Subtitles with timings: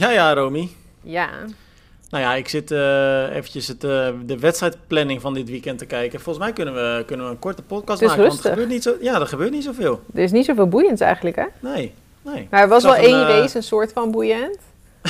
[0.00, 0.68] Ja, ja, Romy.
[1.02, 1.28] Ja.
[2.10, 6.20] Nou ja, ik zit eh eventjes het, eh, de wedstrijdplanning van dit weekend te kijken.
[6.20, 8.26] Volgens mij kunnen we, kunnen we een korte podcast maken.
[8.26, 10.00] Want er gebeurt niet zo, ja, er gebeurt niet zoveel.
[10.14, 11.44] Er is niet zoveel boeiends eigenlijk, hè?
[11.60, 12.46] Nee, nee.
[12.50, 14.58] Maar er was wel een, één eh, race, een soort van boeiend.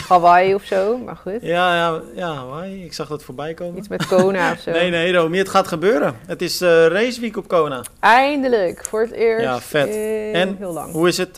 [0.08, 1.38] Hawaii of zo, maar goed.
[1.40, 2.84] Ja, ja, ja, Hawaii.
[2.84, 3.78] Ik zag dat voorbij komen.
[3.78, 4.70] Iets met Kona of zo.
[4.80, 6.16] Nee, nee, Romy, het gaat gebeuren.
[6.26, 7.82] Het is eh raceweek op Kona.
[8.00, 9.44] Eindelijk, voor het eerst.
[9.44, 9.88] Ja, vet.
[10.34, 10.92] En heel lang.
[10.92, 11.36] Hoe is het,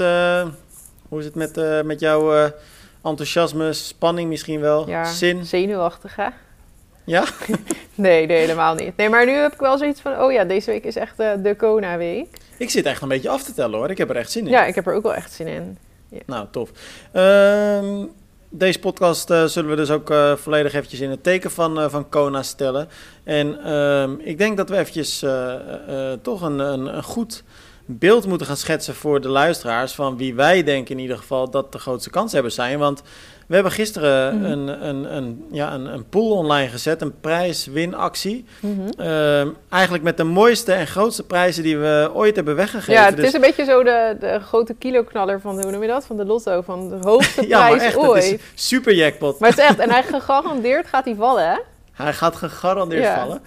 [1.08, 2.50] hoe is het met, met jouw
[3.02, 5.44] enthousiasme, spanning misschien wel, Ja, zin?
[5.44, 6.28] zenuwachtig, hè?
[7.04, 7.24] Ja?
[7.94, 8.96] Nee, nee, helemaal niet.
[8.96, 11.30] Nee, maar nu heb ik wel zoiets van, oh ja, deze week is echt eh,
[11.42, 12.26] de Kona-week.
[12.56, 13.90] Ik zit echt een beetje af te tellen hoor.
[13.90, 14.50] Ik heb er echt zin in.
[14.50, 15.78] Ja, ik heb er ook wel echt zin in.
[16.26, 16.70] Nou, tof.
[17.12, 18.04] Ehm,
[18.48, 22.08] deze podcast eh, zullen we dus ook eh, volledig eventjes in het teken van, van
[22.08, 22.88] Kona stellen.
[23.24, 25.24] En ehm, ik denk dat we eventjes
[26.22, 27.42] toch een, een, een goed
[27.86, 29.92] beeld moeten gaan schetsen voor de luisteraars...
[29.92, 32.78] van wie wij denken in ieder geval dat de grootste kans hebben zijn.
[32.78, 33.02] Want
[33.46, 34.44] we hebben gisteren Mhm.
[34.50, 38.44] een, een, een, ja, een, een pool online gezet, een prijs-winactie.
[38.60, 38.88] Mhm.
[39.00, 42.92] Ehm, eigenlijk met de mooiste en grootste prijzen die we ooit hebben weggegeven.
[42.92, 45.82] Ja, het Dus- is een beetje zo de, de grote kiloknaller van, de, hoe noem
[45.82, 46.06] je dat?
[46.06, 48.30] Van de lotto, van de hoogste ja, maar prijs echt, ooit.
[48.30, 49.38] het is super jackpot.
[49.38, 51.56] Maar het is echt, en hij gegarandeerd gaat hij vallen, hè?
[51.92, 53.14] Hij gaat gegarandeerd Ja.
[53.18, 53.40] vallen.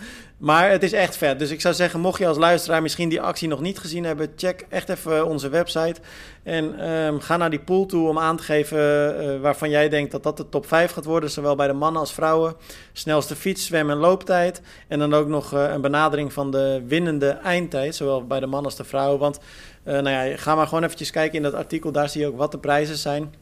[0.45, 1.39] Maar het is echt vet.
[1.39, 4.33] Dus ik zou zeggen, mocht je als luisteraar misschien die actie nog niet gezien hebben,
[4.35, 6.01] check echt even onze website.
[6.43, 8.79] En ehm, ga naar die pool toe om aan te geven
[9.19, 11.29] eh, waarvan jij denkt dat dat de top 5 gaat worden.
[11.29, 12.55] Zowel bij de mannen als vrouwen.
[12.93, 14.61] Snelste fiets, zwem en looptijd.
[14.87, 17.95] En dan ook nog eh, een benadering van de winnende eindtijd.
[17.95, 19.17] Zowel bij de man als de vrouw.
[19.17, 19.39] Want
[19.83, 21.91] eh, nou ja, ga maar gewoon eventjes kijken in dat artikel.
[21.91, 23.33] Daar zie je ook wat de prijzen zijn.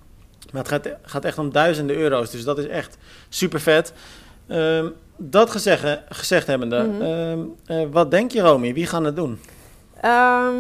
[0.52, 2.32] Maar het gaat, gaat echt om duizenden euro's.
[2.32, 2.98] Dus dat is echt
[3.30, 3.94] super vet.
[4.48, 4.88] Ehm,
[5.32, 7.02] dat gezegd, gezegd hebbende, Mhm.
[7.02, 8.74] ehm, eh, wat denk je Romy?
[8.74, 9.40] Wie gaan het doen?
[10.02, 10.56] Ehm,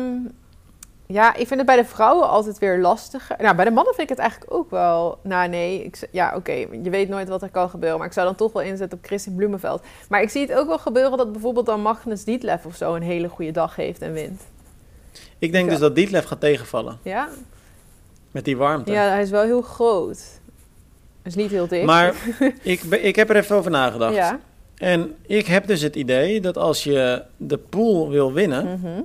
[1.05, 3.35] ja, ik vind het bij de vrouwen altijd weer lastiger.
[3.39, 5.17] Nou, bij de mannen vind ik het eigenlijk ook wel...
[5.23, 7.97] Nou, nee, ik, ja, oké, je weet nooit wat er kan gebeuren.
[7.97, 9.81] Maar ik zou dan toch wel inzetten op Christian Bloemenveld.
[10.09, 12.95] Maar ik zie het ook wel gebeuren dat bijvoorbeeld dan Magnus Dietlef of zo...
[12.95, 14.41] een hele goede dag heeft en wint.
[15.39, 17.29] Ik denk dus dat Dietlef gaat tegenvallen Ja?
[18.31, 18.91] met die warmte.
[18.91, 20.23] Ja, hij is wel heel groot.
[21.23, 21.85] Is niet heel dik.
[21.85, 22.13] Maar
[22.61, 24.15] ik, ik heb er even over nagedacht.
[24.15, 24.39] Ja.
[24.83, 29.01] En ik heb dus het idee dat als je de pool wil winnen, Mhm.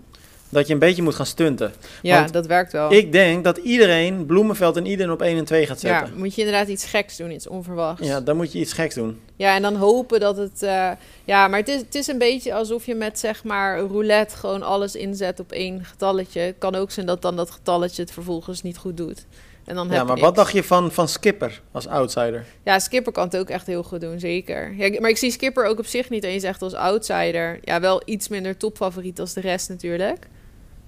[0.49, 1.72] dat je een beetje moet gaan stunten.
[2.03, 2.93] Ja, Want dat werkt wel.
[2.93, 6.19] Ik denk dat iedereen Bloemenveld en Iden op 1 en 2 gaat ja, zetten.
[6.19, 8.06] moet je inderdaad iets geks doen, iets onverwachts.
[8.06, 9.21] Ja, dan moet je iets geks doen.
[9.37, 10.62] Ja, en dan hopen dat het...
[10.62, 10.91] eh,
[11.25, 14.62] ja, maar het is, het is een beetje alsof je met, zeg maar, roulette gewoon
[14.62, 16.41] alles inzet op één getalletje.
[16.41, 19.25] Het kan ook zijn dat dan dat getalletje het vervolgens niet goed doet.
[19.69, 22.45] En dan Ja, maar wat dacht je van, van Skipper als outsider?
[22.65, 24.75] Ja, Skipper kan het ook echt heel goed doen, zeker.
[24.77, 27.59] Ja, maar ik zie Skipper ook op zich niet eens echt als outsider.
[27.62, 30.27] Ja, wel iets minder topfavoriet als de rest natuurlijk.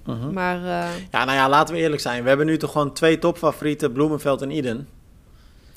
[0.05, 0.33] Mhm.
[0.33, 2.21] Maar eh, Ja, nou ja, laten we eerlijk zijn.
[2.23, 4.87] We hebben nu toch gewoon twee topfavorieten, Bloemenveld en Iden.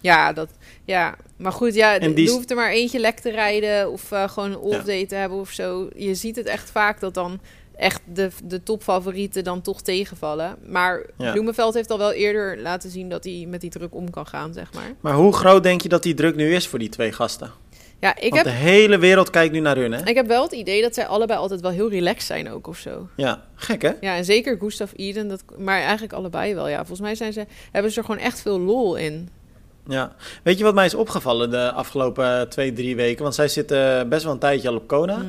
[0.01, 0.49] ja, dat,
[0.85, 4.29] ja, maar goed, ja, er die- hoeft er maar eentje lek te rijden of eh,
[4.29, 5.89] gewoon een off-day te hebben of zo.
[5.97, 7.41] Je ziet het echt vaak dat dan
[7.77, 10.57] echt de, de topfavorieten dan toch tegenvallen.
[10.67, 11.33] Maar Ja.
[11.33, 14.53] Bloemenveld heeft al wel eerder laten zien dat hij met die druk om kan gaan,
[14.53, 14.93] zeg maar.
[15.01, 17.51] Maar hoe groot denk je dat die druk nu is voor die twee gasten?
[18.01, 20.07] Ja, ik Want heb, de hele wereld kijkt nu naar hun, hè?
[20.07, 22.79] ik heb wel het idee dat zij allebei altijd wel heel relaxed zijn ook of
[22.79, 23.09] zo.
[23.17, 23.93] Ja, gek hè?
[24.01, 26.69] Ja, en zeker Gustav Eden, dat, maar eigenlijk allebei wel.
[26.69, 29.29] Ja, volgens mij zijn ze, hebben ze er gewoon echt veel lol in.
[29.87, 30.12] Ja.
[30.43, 33.23] Weet je wat mij is opgevallen de afgelopen eh, twee, drie weken?
[33.23, 35.17] Want zij zitten best wel een tijdje al op Kona.
[35.17, 35.27] Mhm.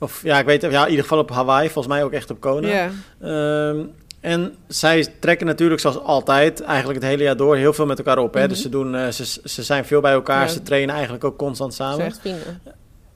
[0.00, 1.70] Of ja, ik weet het, ja, in ieder geval op Hawaii.
[1.70, 2.90] Volgens mij ook echt op Kona.
[3.20, 3.78] Ehm,
[4.20, 8.18] en zij trekken natuurlijk zoals altijd, eigenlijk het hele jaar door, heel veel met elkaar
[8.18, 8.34] op.
[8.34, 8.40] Hè?
[8.40, 8.48] Mhm.
[8.48, 10.48] Dus ze, doen, eh, ze, ze zijn veel bij elkaar, Ja.
[10.48, 12.06] ze trainen eigenlijk ook constant Ze zijn samen.
[12.06, 12.60] echt vrienden.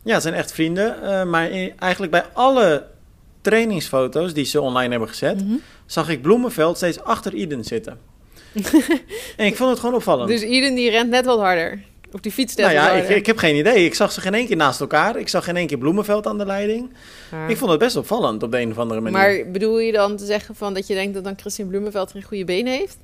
[0.03, 1.03] Ja, ze zijn echt vrienden.
[1.03, 2.85] eh, maar in- eigenlijk bij alle
[3.41, 5.55] trainingsfoto's die ze online hebben gezet, Mhm.
[5.87, 7.99] zag ik Bloemenveld steeds achter Iden zitten.
[9.37, 10.29] en ik vond het gewoon opvallend.
[10.29, 11.79] Dus Eden die rent net wat harder.
[12.15, 13.85] Of die fietst net nou ja, ik, ik heb geen idee.
[13.85, 15.17] Ik zag ze geen één keer naast elkaar.
[15.17, 16.93] Ik zag geen één keer Bloemenveld aan de leiding.
[17.31, 17.47] Ja.
[17.49, 19.19] Ik vond het best opvallend op de een of andere manier.
[19.19, 22.23] Maar bedoel je dan te zeggen van dat je denkt dat dan Christian Bloemenveld geen
[22.23, 22.97] goede benen heeft?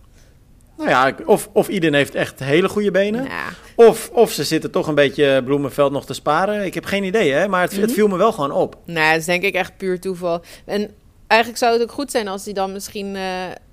[0.77, 3.27] Nou ja, of, of Iden heeft echt hele goede benen.
[3.75, 6.65] Of, of ze zitten toch een beetje Bloemenveld nog te sparen.
[6.65, 7.49] Ik heb geen idee, hè.
[7.49, 7.91] Maar het, het Mhm.
[7.93, 8.77] viel me wel gewoon op.
[8.85, 10.43] nou, dat is denk ik echt puur toeval.
[10.65, 10.91] En
[11.31, 13.23] eigenlijk zou het ook goed zijn als hij dan misschien eh,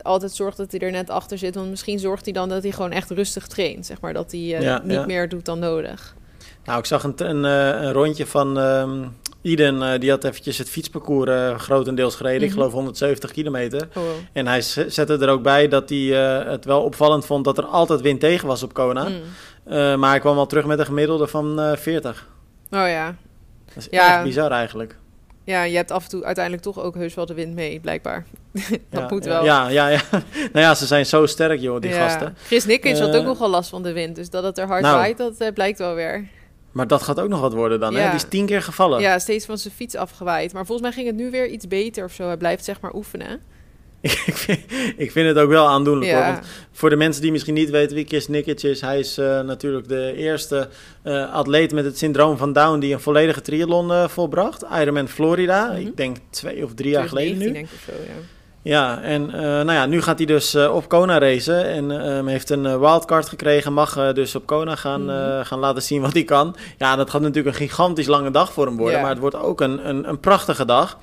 [0.01, 1.56] altijd zorgt dat hij er net achter zit.
[1.56, 3.86] Want misschien zorgt hij dan dat hij gewoon echt rustig traint.
[3.86, 5.06] Zeg maar dat hij eh, Ja, niet ja.
[5.06, 6.15] meer doet dan nodig.
[6.65, 9.04] Nou, ik zag een, een, eh, een rondje van ehm
[9.42, 9.81] Iden.
[9.94, 12.42] eh, die had eventjes het fietsparcours grotendeels gereden.
[12.42, 12.57] Ik Mhm.
[12.57, 13.88] geloof 170 kilometer.
[13.95, 14.04] Oh.
[14.33, 15.98] En hij zette er ook bij dat hij
[16.51, 19.07] het wel opvallend vond dat er altijd wind tegen was op Kona.
[19.09, 19.15] Mm.
[19.63, 22.27] Eh, maar hij kwam al terug met een gemiddelde van eh 40.
[22.71, 23.15] Oh ja.
[23.65, 24.13] Dat is Ja.
[24.15, 24.98] echt bizar eigenlijk.
[25.47, 28.25] Ja, je hebt af en toe uiteindelijk toch ook heus wel de wind mee, blijkbaar.
[28.61, 29.44] dat ja, moet wel.
[29.44, 30.01] Ja, ja, ja.
[30.53, 32.07] nou ja, ze zijn zo sterk, joh, die Ja.
[32.07, 32.35] gasten.
[32.45, 34.15] Chris Nikkens had Eh, ook nogal last van de wind.
[34.15, 34.95] Dus dat het er hard nou.
[34.97, 36.27] waait, dat eh, blijkt wel weer.
[36.71, 38.05] Maar dat gaat ook nog wat worden dan, hè?
[38.05, 39.01] Die is tien keer gevallen.
[39.01, 40.53] Ja, steeds van zijn fiets afgewaaid.
[40.53, 42.25] Maar volgens mij ging het nu weer iets beter of zo.
[42.27, 43.41] Hij blijft zeg maar oefenen.
[44.01, 44.59] ik, vind,
[44.97, 46.21] ik vind het ook wel aandoenlijk, hoor.
[46.21, 46.39] Want
[46.71, 48.81] voor de mensen die misschien niet weten wie Chris Nikic is...
[48.81, 50.67] hij is eh, natuurlijk de eerste
[51.01, 52.79] eh, atleet met het syndroom van Down...
[52.79, 54.65] die een volledige triathlon eh, volbracht.
[54.81, 55.65] Ironman Florida.
[55.71, 55.75] Mhm.
[55.81, 57.49] Ik denk twee of drie jaar geleden nu.
[57.49, 58.25] 2019 denk ik zo, ja.
[58.61, 59.25] Ja, en
[59.65, 63.73] nou ja, nu gaat hij dus op Kona racen en eh, heeft een wildcard gekregen.
[63.73, 65.44] Mag dus op Kona gaan, Mhm.
[65.45, 66.55] gaan laten zien wat hij kan.
[66.77, 69.61] Ja, dat gaat natuurlijk een gigantisch lange dag voor hem worden, maar het wordt ook
[69.61, 70.97] een, een, een prachtige dag.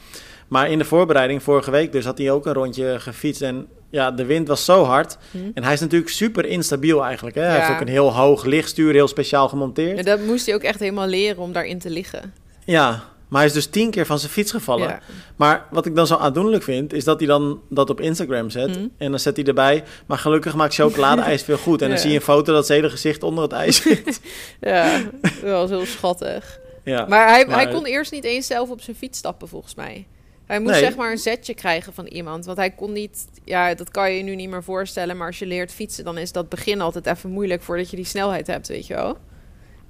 [0.49, 4.11] Maar in de voorbereiding vorige week dus had hij ook een rondje gefietst en ja,
[4.11, 5.17] de wind was zo hard.
[5.31, 5.39] Hm.
[5.55, 7.37] En hij is natuurlijk super instabiel eigenlijk.
[7.37, 7.43] Hè?
[7.43, 9.97] Hij heeft ook een heel hoog lichtstuur, heel speciaal gemonteerd.
[9.97, 12.35] Ja, dat moest hij ook echt helemaal leren om daarin te liggen.
[12.65, 14.89] Ja, maar hij is dus tien keer van zijn fiets gevallen.
[14.89, 15.01] Ja.
[15.37, 18.69] Maar wat ik dan zo aandoenlijk vind, is dat hij dan dat op Instagram zet.
[18.69, 18.87] Mhm.
[18.99, 19.85] En dan zet hij erbij.
[20.07, 21.83] Maar gelukkig maakt chocoladeijs veel goed.
[21.83, 24.21] En dan zie je een foto dat zijn hele gezicht onder het ijs zit.
[24.61, 26.59] Ja, dat was heel schattig.
[26.85, 27.07] ja.
[27.09, 30.07] Maar hij, maar- hij kon eerst niet eens zelf op zijn fiets stappen, volgens mij.
[30.55, 30.85] Hij moest Nee.
[30.85, 32.45] zeg maar een zetje krijgen van iemand.
[32.45, 33.27] Want hij kon niet...
[33.45, 35.17] Ja, dat kan je je nu niet meer voorstellen.
[35.17, 37.63] Maar als je leert fietsen, dan is dat begin altijd even moeilijk...
[37.63, 39.17] voordat je die snelheid hebt, weet je wel.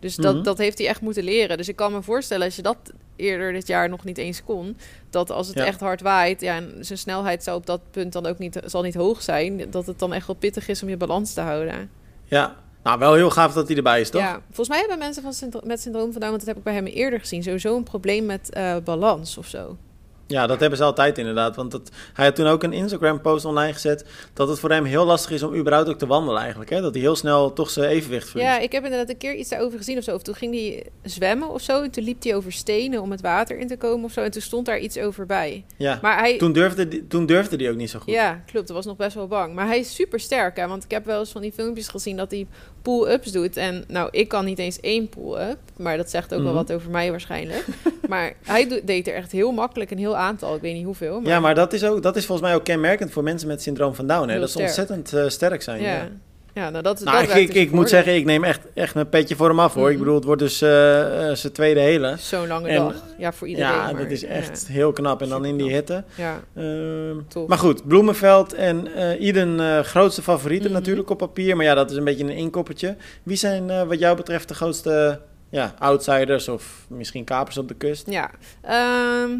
[0.00, 0.44] Dus dat, Mhm.
[0.44, 1.56] dat heeft hij echt moeten leren.
[1.56, 2.76] Dus ik kan me voorstellen, als je dat
[3.16, 4.76] eerder dit jaar nog niet eens kon...
[5.10, 5.64] dat als het Ja.
[5.64, 6.40] echt hard waait...
[6.40, 9.70] Ja, en zijn snelheid zou op dat punt dan ook niet, zal niet hoog zijn...
[9.70, 11.90] dat het dan echt wel pittig is om je balans te houden.
[12.24, 12.62] ja.
[12.82, 14.20] Nou, wel heel gaaf dat hij erbij is, toch?
[14.20, 16.32] Ja, volgens mij hebben mensen van syndro- met syndroom van Down...
[16.32, 17.42] want dat heb ik bij hem eerder gezien...
[17.42, 19.76] sowieso een probleem met eh, balans of zo.
[20.26, 21.56] Ja, dat hebben ze altijd inderdaad.
[21.56, 24.04] Want dat, hij had toen ook een Instagram-post online gezet...
[24.32, 26.70] dat het voor hem heel lastig is om überhaupt ook te wandelen eigenlijk.
[26.70, 26.80] Hè?
[26.80, 28.50] Dat hij heel snel toch zijn evenwicht verliest.
[28.50, 30.14] Ja, ik heb inderdaad een keer iets daarover gezien of zo.
[30.14, 31.82] Of toen ging hij zwemmen of zo.
[31.82, 34.20] En toen liep hij over stenen om het water in te komen of zo.
[34.20, 35.64] En toen stond daar iets over bij.
[35.76, 35.98] Ja.
[36.02, 36.38] Maar hij...
[36.38, 38.12] Toen, durfde, die- toen durfde hij ook niet zo goed.
[38.12, 38.66] Ja, klopt.
[38.66, 39.54] Dat was nog best wel bang.
[39.54, 40.66] Maar hij is super sterk, hè.
[40.68, 42.46] Want ik heb wel eens van die filmpjes gezien dat hij
[42.84, 43.56] pull-ups doet.
[43.56, 45.58] En nou, ik kan niet eens één pull-up.
[45.76, 46.56] Maar dat zegt ook wel Mhm.
[46.56, 47.64] wat over mij waarschijnlijk.
[48.08, 50.54] maar hij deed er echt heel makkelijk een heel aantal.
[50.54, 51.20] Ik weet niet hoeveel.
[51.20, 51.30] Maar...
[51.30, 53.94] Ja, maar dat is, ook, dat is volgens mij ook kenmerkend voor mensen met syndroom
[53.94, 54.28] van Down.
[54.28, 54.40] Hè?
[54.40, 55.82] Dat ze ontzettend eh, sterk zijn.
[55.82, 55.94] Ja.
[55.94, 56.08] Ja.
[56.54, 59.08] Ja, nou dat, Nou, dat ik, dus ik moet zeggen, ik neem echt, echt mijn
[59.08, 59.86] petje voor hem af hoor.
[59.86, 59.98] Ik Mhm.
[59.98, 60.68] bedoel, het wordt dus eh,
[61.32, 62.14] zijn tweede hele.
[62.18, 62.94] Zo'n lange En- dag.
[63.18, 63.70] Ja, voor iedereen.
[63.72, 65.22] ja, maar, dat is echt heel knap.
[65.22, 66.04] En dan in die hitte.
[66.14, 68.86] Ja, Ehm, maar goed, Bloemenveld en
[69.20, 70.78] Iden eh, grootste favorieten Mhm.
[70.78, 71.56] natuurlijk op papier.
[71.56, 72.96] Maar ja, dat is een beetje een inkoppertje.
[73.22, 75.20] Wie zijn wat jou betreft de grootste
[75.50, 78.10] ja, outsiders of misschien kapers op de kust?
[78.10, 78.30] Ja,
[78.62, 79.30] ehm,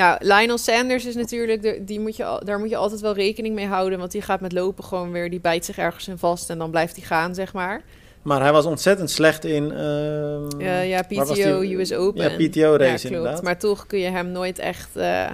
[0.00, 3.14] ja, Lionel Sanders is natuurlijk, de, die moet je, al- daar moet je altijd wel
[3.14, 3.98] rekening mee houden.
[3.98, 6.70] Want die gaat met lopen gewoon weer, die bijt zich ergens in vast en dan
[6.70, 7.82] blijft hij gaan, zeg maar.
[8.22, 9.72] Maar hij was ontzettend slecht in...
[9.72, 11.60] Eh, ja, was PTO?
[11.60, 12.22] US Open.
[12.38, 13.42] Ja, PTO race Ja, inderdaad.
[13.42, 15.30] Maar toch kun je hem nooit echt, eh,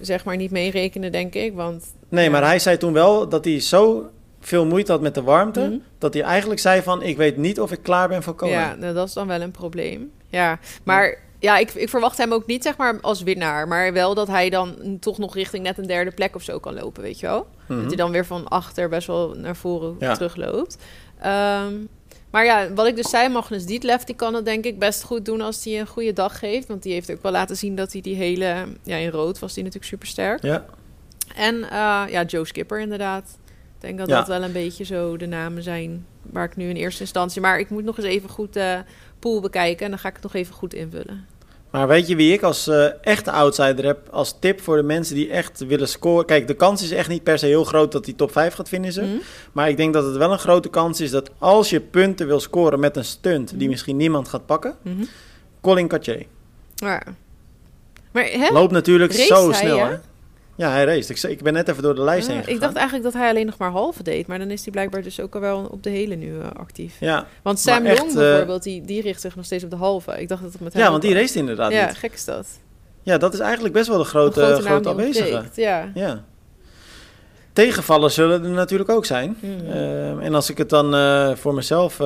[0.00, 1.54] zeg maar, niet meerekenen, denk ik.
[1.54, 2.30] Want Nee, Ja.
[2.30, 4.10] maar hij zei toen wel dat hij zo
[4.40, 5.60] veel moeite had met de warmte...
[5.60, 5.78] Mhm.
[5.98, 7.02] dat hij eigenlijk zei van...
[7.02, 8.52] ik weet niet of ik klaar ben voor Kona.
[8.52, 10.10] ja, nou, dat is dan wel een probleem.
[10.28, 13.68] Ja, maar ja, ik, ik verwacht hem ook niet, zeg maar, als winnaar.
[13.68, 16.74] Maar wel dat hij dan toch nog richting net een derde plek of zo kan
[16.74, 17.46] lopen, weet je wel.
[17.68, 17.78] Mhm.
[17.78, 20.14] Dat hij dan weer van achter best wel naar voren Ja.
[20.14, 20.76] terugloopt.
[21.20, 21.74] Ehm,
[22.30, 25.24] maar ja, wat ik dus zei, Magnus Dietlef, die kan het denk ik best goed
[25.24, 26.68] doen als hij een goede dag heeft.
[26.68, 28.54] Want die heeft ook wel laten zien dat hij die hele...
[28.82, 30.42] Ja, in rood was hij natuurlijk super sterk.
[30.42, 30.64] Ja,
[31.36, 33.38] En eh, ja, Joe Skipper inderdaad.
[33.74, 34.16] Ik denk dat Ja.
[34.18, 37.40] dat wel een beetje zo de namen zijn waar ik nu in eerste instantie...
[37.40, 38.82] Maar ik moet nog eens even goed de
[39.20, 41.26] pool bekijken en dan ga ik het nog even goed invullen.
[41.70, 44.08] maar weet je wie ik als eh, echte outsider heb...
[44.10, 46.26] als tip voor de mensen die echt willen scoren...
[46.26, 48.68] Kijk, de kans is echt niet per se heel groot dat hij top 5 gaat
[48.68, 49.04] finishen.
[49.04, 49.18] Hm?
[49.52, 52.40] Maar ik denk dat het wel een grote kans is dat als je punten wil
[52.40, 53.48] scoren met een stunt...
[53.48, 53.68] die Mhm.
[53.68, 54.74] misschien niemand gaat pakken...
[54.82, 55.04] Mhm.
[55.60, 56.26] Colin Cartier.
[56.74, 57.02] Ja.
[58.12, 58.52] Maar hè?
[58.52, 59.96] Loopt natuurlijk Race zo hij, snel, hè?
[60.60, 61.12] Ja, hij race.
[61.12, 62.54] Ik, ik ben net even door de lijst Ah, heen gegaan.
[62.54, 64.26] ik dacht eigenlijk dat hij alleen nog maar halve deed.
[64.26, 66.96] Maar dan is hij blijkbaar dus ook al wel op de hele nu eh, actief.
[67.00, 69.76] Ja, Want Sam echt, Long eh, bijvoorbeeld, die, die richt zich nog steeds op de
[69.76, 70.20] halve.
[70.20, 71.96] Ik dacht dat het met hem ja want die race inderdaad Ja, niet.
[71.96, 72.46] gek is dat.
[73.02, 75.42] Ja, dat is eigenlijk best wel de grote, Een grote, grote aanwezige.
[75.54, 75.90] Ja.
[75.94, 76.24] Ja.
[77.52, 79.36] Tegenvallers zullen er natuurlijk ook zijn.
[79.40, 79.70] Hmm.
[79.70, 81.98] Ehm, en als ik het dan eh, voor mezelf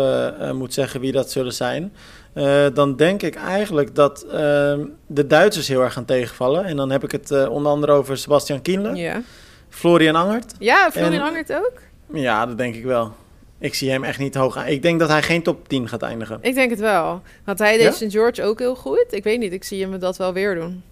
[0.52, 1.92] moet zeggen wie dat zullen zijn,
[2.34, 6.64] eh, dan denk ik eigenlijk dat ehm, de Duitsers heel erg gaan tegenvallen.
[6.64, 9.22] En dan heb ik het eh, onder andere over Sebastian Kienle, ja.
[9.68, 10.52] Florian Angert.
[10.58, 11.72] Ja, Florian En- Angert ook?
[12.12, 13.12] Ja, dat denk ik wel.
[13.58, 14.66] Ik zie hem echt niet hoog aan.
[14.66, 16.38] Ik denk dat hij geen top 10 gaat eindigen.
[16.40, 17.22] Ik denk het wel.
[17.44, 18.06] Want hij deed Ja?
[18.08, 18.12] St.
[18.12, 19.04] George ook heel goed.
[19.10, 20.82] Ik weet niet, ik zie hem dat wel weer doen.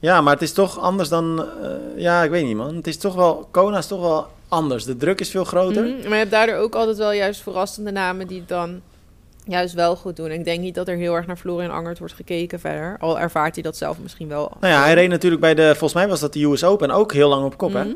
[0.00, 1.44] Ja, maar het is toch anders dan...
[1.62, 2.76] eh, ja, ik weet niet man.
[2.76, 3.48] Het is toch wel...
[3.50, 4.84] Kona is toch wel anders.
[4.84, 5.82] De druk is veel groter.
[5.84, 8.80] Mhm, Maar je hebt daardoor ook altijd wel juist verrassende namen die dan
[9.48, 10.30] juist wel goed doen.
[10.30, 12.96] Ik denk niet dat er heel erg naar Florian Angert wordt gekeken verder.
[13.00, 14.52] Al ervaart hij dat zelf misschien wel.
[14.60, 17.12] Nou ja, hij reed natuurlijk bij de, volgens mij was dat de US Open ook
[17.12, 17.84] heel lang op kop, hè?
[17.84, 17.94] Mhm.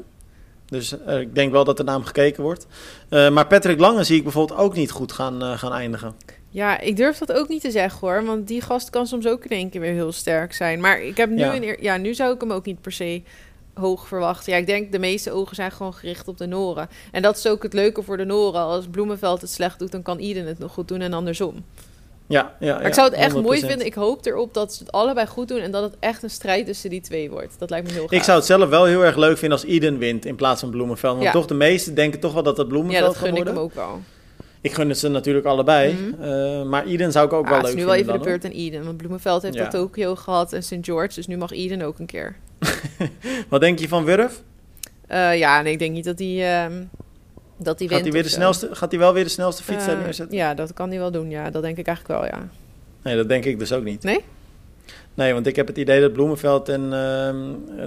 [0.67, 2.67] Dus eh, ik denk wel dat er naar hem gekeken wordt.
[3.09, 6.15] Eh, maar Patrick Lange zie ik bijvoorbeeld ook niet goed gaan, eh, gaan eindigen.
[6.49, 8.25] Ja, ik durf dat ook niet te zeggen hoor.
[8.25, 10.81] Want die gast kan soms ook in één keer weer heel sterk zijn.
[10.81, 11.55] Maar ik heb nu Ja.
[11.55, 13.23] een ja, nu zou ik hem ook niet per se
[13.75, 14.53] hoog verwachten.
[14.53, 16.89] Ja, ik denk de meeste ogen zijn gewoon gericht op de Noren.
[17.13, 18.61] En dat is ook het leuke voor de Noren.
[18.61, 21.65] Als Bloemenveld het slecht doet, dan kan Iden het nog goed doen en andersom.
[22.27, 23.87] Ja, ja, Maar ik zou het echt mooi vinden.
[23.87, 26.67] Ik hoop erop dat ze het allebei goed doen en dat het echt een strijd
[26.67, 27.59] tussen die twee wordt.
[27.59, 28.11] Dat lijkt me heel gaaf.
[28.13, 30.71] Ik zou het zelf wel heel erg leuk vinden als Eden wint in plaats van
[30.71, 31.13] Bloemenveld.
[31.13, 31.33] Want Ja.
[31.33, 33.57] toch de meesten denken toch wel dat het ja, Bloemenveld dat gaat gun ik hem
[33.59, 34.01] ook wel.
[34.63, 35.93] Ik gun het ze natuurlijk allebei.
[35.93, 36.23] Mhm.
[36.23, 38.15] Eh, maar Eden zou ik ook Ja, wel het leuk is nu wel vinden.
[38.15, 38.85] even de beurt aan Eden.
[38.85, 39.69] Want Bloemenveld heeft Ja.
[39.69, 40.77] Tokio gehad en St.
[40.81, 41.15] George.
[41.15, 42.37] Dus nu mag Eden ook een keer.
[43.49, 44.43] Wat denk je van Wurf?
[45.07, 46.73] Eh, ja, nee, ik denk niet dat hij ehm
[47.57, 48.35] dat hij Gaat hij, weer de zo.
[48.35, 50.37] snelste, gaat hij wel weer de snelste fiets Eh, neerzetten?
[50.37, 51.31] Ja, dat kan hij wel doen.
[51.31, 52.49] Ja, dat denk ik eigenlijk wel, ja.
[53.03, 54.03] Nee, dat denk ik dus ook niet.
[54.03, 54.21] Nee?
[55.15, 57.37] Nee, want ik heb het idee dat Bloemenveld en ehm,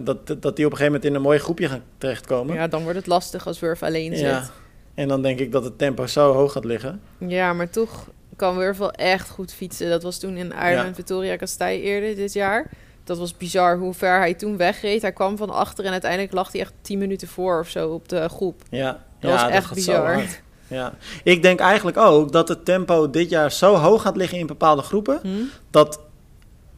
[0.03, 2.55] dat, dat die op een gegeven moment in een mooi groepje gaan terechtkomen.
[2.55, 4.41] Ja, dan wordt het lastig als Wurf alleen Ja.
[4.41, 4.51] zit.
[4.95, 7.01] En dan denk ik dat het tempo zo hoog gaat liggen.
[7.17, 9.89] Ja, maar toch kan Wurf wel echt goed fietsen.
[9.89, 10.93] Dat was toen in Ironman Ja.
[10.93, 12.69] Victoria Castij eerder dit jaar.
[13.03, 15.01] Dat was bizar hoe ver hij toen wegreed.
[15.01, 18.09] Hij kwam van achter en uiteindelijk lag hij echt 10 minuten voor of zo op
[18.09, 18.61] de groep.
[18.69, 20.21] Ja, Dat ja, was echt bizar.
[20.67, 20.93] Ja.
[21.23, 24.81] Ik denk eigenlijk ook dat het tempo dit jaar zo hoog gaat liggen in bepaalde
[24.81, 25.29] groepen, Hm?
[25.71, 25.99] dat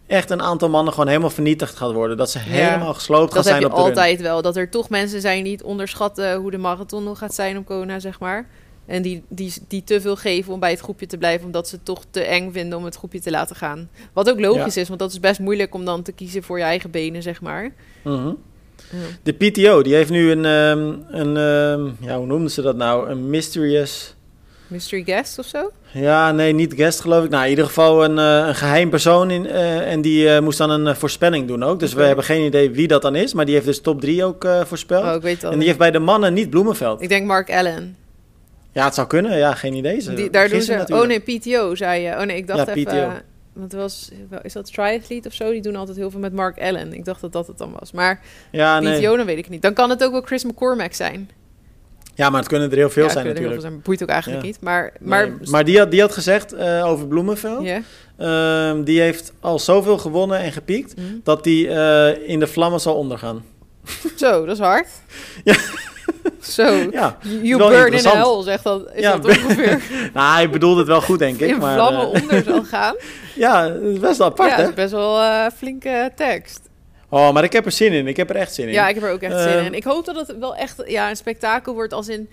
[0.07, 2.17] echt een aantal mannen gewoon helemaal vernietigd gaat worden.
[2.17, 3.89] Dat ze helemaal gesloopt gaan Dat heb zijn je op de run.
[3.89, 4.41] altijd wel.
[4.41, 7.65] Dat er toch mensen zijn die het onderschatten hoe de marathon nog gaat zijn op
[7.65, 8.47] Kona, zeg maar.
[8.85, 11.75] En die, die, die te veel geven om bij het groepje te blijven, omdat ze
[11.75, 13.89] het toch te eng vinden om het groepje te laten gaan.
[14.13, 16.63] Wat ook logisch is, want dat is best moeilijk om dan te kiezen voor je
[16.63, 17.73] eigen benen, zeg maar.
[18.03, 18.31] Mhm.
[18.91, 18.97] Ja.
[19.23, 23.09] De PTO, die heeft nu een, ehm, een ehm, ja, hoe noemden ze dat nou?
[23.09, 24.15] Een mysterious...
[24.67, 25.71] Mystery guest of zo?
[25.91, 27.29] Ja, nee, niet guest geloof ik.
[27.29, 29.31] Nou, in ieder geval een, eh, een geheim persoon.
[29.31, 31.79] In, eh, en die eh, moest dan een voorspelling doen ook.
[31.79, 33.33] Dus we hebben geen idee wie dat dan is.
[33.33, 35.03] Maar die heeft dus top 3 ook voorspeld.
[35.05, 37.01] Oh, ik weet het en die heeft bij de mannen niet Bloemenveld.
[37.01, 37.97] Ik denk Mark Allen.
[38.71, 39.37] Ja, het zou kunnen.
[39.37, 39.99] Ja, geen idee.
[39.99, 40.71] Ze Die, daar doen ze...
[40.71, 41.25] Oh natuurlijk.
[41.27, 42.11] nee, PTO zei je.
[42.11, 42.93] Oh nee, ik dacht Ja, even...
[42.93, 43.11] PTO.
[43.53, 44.11] want er was...
[44.41, 45.51] Is dat Triathlete of zo?
[45.51, 46.93] Die doen altijd heel veel met Mark Allen.
[46.93, 47.91] Ik dacht dat dat het dan was.
[47.91, 48.21] Maar
[48.51, 48.99] Ja, nee.
[48.99, 49.61] PTO, dan weet ik niet.
[49.61, 51.29] Dan kan het ook wel Chris McCormack zijn.
[52.17, 53.61] Ja, maar het kunnen er heel veel ja, zijn er heel natuurlijk.
[53.61, 53.81] veel zijn.
[53.83, 54.47] Boeit ook eigenlijk Ja.
[54.47, 54.61] niet.
[54.61, 57.67] Maar, maar, Maar, maar die, had, die had gezegd eh, over Bloemenveld.
[58.17, 60.93] Ehm, die heeft al zoveel gewonnen en gepiekt.
[60.93, 61.01] Hm.
[61.23, 63.43] Dat die eh, in de vlammen zal ondergaan.
[64.15, 64.87] Zo, dat is hard.
[65.43, 65.55] Ja.
[66.41, 66.87] Zo.
[66.91, 68.89] Ja, You burn in hell, zegt dat.
[68.93, 69.81] Is Ja, dat ongeveer
[70.13, 71.49] nou, hij bedoelde het wel goed, denk ik.
[71.49, 72.95] in maar, vlammen eh, onder zal gaan?
[73.35, 74.61] ja, best wel apart, ja, hè?
[74.61, 76.59] dat is best wel flinke tekst.
[77.09, 78.07] Oh, maar ik heb er zin in.
[78.07, 78.73] Ik heb er echt zin in.
[78.73, 79.73] Ja, ik heb er ook echt zin Ehm, in.
[79.73, 82.29] Ik hoop dat het wel echt ja, een spektakel wordt als in...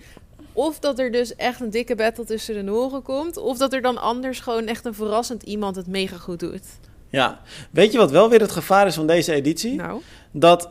[0.53, 3.37] Of dat er dus echt een dikke battle tussen de Noren komt...
[3.37, 6.63] of dat er dan anders gewoon echt een verrassend iemand het mega goed doet.
[7.09, 7.39] Ja.
[7.71, 9.75] Weet je wat wel weer het gevaar is van deze editie?
[9.75, 10.01] Nou,
[10.31, 10.69] Dat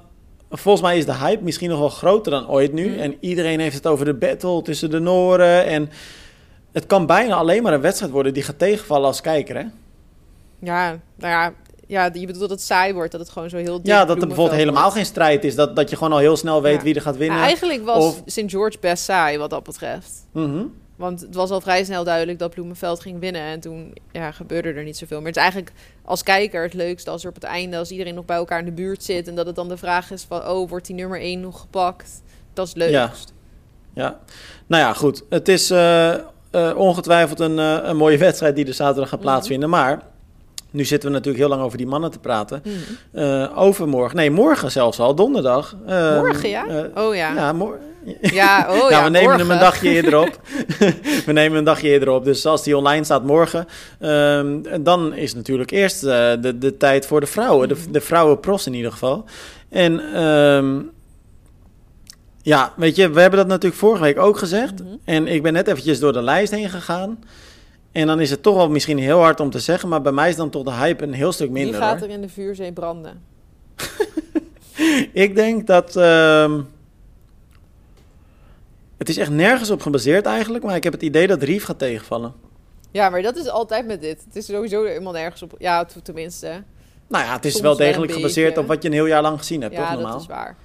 [0.50, 2.88] volgens mij is de hype misschien nog wel groter dan ooit nu.
[2.88, 2.98] Mm.
[2.98, 5.64] En iedereen heeft het over de battle tussen de Noren.
[5.66, 5.90] En
[6.72, 9.64] het kan bijna alleen maar een wedstrijd worden die gaat tegenvallen als kijker, hè?
[10.58, 11.52] ja, nou ja,
[11.94, 14.26] ja, je bedoelt dat het saai wordt, dat het gewoon zo heel Ja, dat er
[14.26, 14.96] bijvoorbeeld helemaal wordt.
[14.96, 15.54] geen strijd is.
[15.54, 16.82] Dat, dat je gewoon al heel snel weet Ja.
[16.82, 17.36] wie er gaat winnen.
[17.36, 18.42] Nou, eigenlijk was Of- St.
[18.46, 20.26] George best saai wat dat betreft.
[20.32, 20.62] Mhm.
[20.96, 23.40] Want het was al vrij snel duidelijk dat Bloemenveld ging winnen.
[23.42, 25.26] En toen ja, gebeurde er niet zoveel meer.
[25.26, 25.72] Het is eigenlijk
[26.04, 27.76] als kijker het leukste als er op het einde...
[27.78, 29.28] als iedereen nog bij elkaar in de buurt zit...
[29.28, 30.48] en dat het dan de vraag is van...
[30.48, 32.22] oh, wordt die nummer 1 nog gepakt?
[32.52, 33.32] Dat is het leukst.
[33.94, 34.18] Ja.
[34.66, 35.22] Nou ja, goed.
[35.28, 36.20] Het is eh, eh,
[36.76, 39.28] ongetwijfeld een, eh, een mooie wedstrijd die er zaterdag gaat Mhm.
[39.28, 39.68] plaatsvinden.
[39.70, 40.02] Maar
[40.74, 42.62] nu zitten we natuurlijk heel lang over die mannen te praten.
[42.64, 43.22] Mhm.
[43.24, 45.76] Eh, overmorgen, nee, morgen zelfs al, donderdag.
[45.86, 46.66] Eh, Morgen, ja?
[46.66, 47.34] eh, oh ja.
[47.34, 47.54] ja,
[48.20, 50.40] Ja, oh ja, ja, we nemen hem een dagje eerder op.
[51.26, 52.24] we nemen een dagje eerder op.
[52.24, 53.66] Dus als die online staat morgen,
[54.00, 57.68] ehm, dan is natuurlijk eerst eh, de, de tijd voor de vrouwen.
[57.68, 59.24] De, de vrouwenpros in ieder geval.
[59.68, 60.80] En ehm,
[62.42, 64.82] ja, weet je, we hebben dat natuurlijk vorige week ook gezegd.
[64.82, 64.94] Mhm.
[65.04, 67.18] En ik ben net eventjes door de lijst heen gegaan.
[67.94, 70.28] En dan is het toch wel misschien heel hard om te zeggen, maar bij mij
[70.28, 71.80] is dan toch de hype een heel stuk Wie minder.
[71.80, 72.08] gaat hoor.
[72.08, 73.22] er in de vuurzee branden?
[75.12, 75.96] Ik denk dat.
[75.96, 76.60] ehm,
[78.98, 81.78] het is echt nergens op gebaseerd eigenlijk, maar ik heb het idee dat Rief gaat
[81.78, 82.32] tegenvallen.
[82.90, 84.24] Ja, maar dat is altijd met dit.
[84.24, 85.54] Het is sowieso helemaal nergens op...
[85.58, 86.62] Ja, tenminste.
[87.08, 88.60] Nou ja, het is Soms wel degelijk gebaseerd beetje.
[88.60, 90.12] op wat je een heel jaar lang gezien hebt, toch Ja, normaal?
[90.12, 90.56] dat is waar.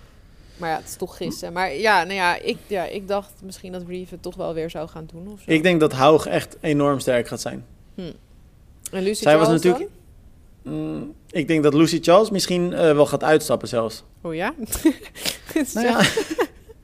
[0.60, 1.54] Maar ja, het is toch gissen.
[1.54, 4.70] Maar ja, nou ja, ik, ja, ik dacht misschien dat Reeve het toch wel weer
[4.70, 5.52] zou gaan doen of zo.
[5.52, 7.66] Ik denk dat Haug echt enorm sterk gaat zijn.
[7.96, 8.14] En
[9.04, 9.92] Lucy Zij was Charles natuurlijk-
[10.64, 14.04] Mm, ik denk dat Lucy Charles misschien eh, wel gaat uitstappen zelfs.
[14.22, 14.54] Oh ja?
[15.74, 16.02] Nou ja,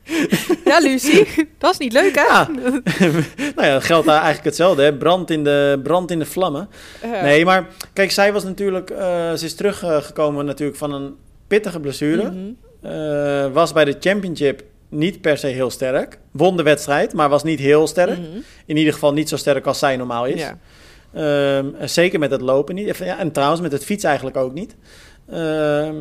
[0.65, 1.27] Ja, Lucie,
[1.58, 2.22] dat is niet leuk, hè?
[2.22, 2.48] Ja.
[3.55, 4.82] nou ja, dat geldt daar eigenlijk hetzelfde.
[4.84, 4.94] Hè?
[4.98, 6.70] Brand, in de, brand in de vlammen.
[7.03, 8.89] Nee, maar kijk, zij was natuurlijk...
[8.89, 11.15] eh, ze is teruggekomen natuurlijk van een
[11.48, 12.24] pittige blessure.
[12.32, 12.51] mhm.
[12.85, 16.19] Eh, was bij de championship niet per se heel sterk.
[16.31, 18.17] Won de wedstrijd, maar was niet heel sterk.
[18.17, 18.37] Mhm.
[18.65, 20.39] In ieder geval niet zo sterk als zij normaal is.
[20.41, 20.57] Ja.
[21.13, 22.97] Ehm, zeker met het lopen niet.
[22.97, 24.75] Ja, en trouwens met het fietsen eigenlijk ook niet.
[25.29, 25.95] Ehm,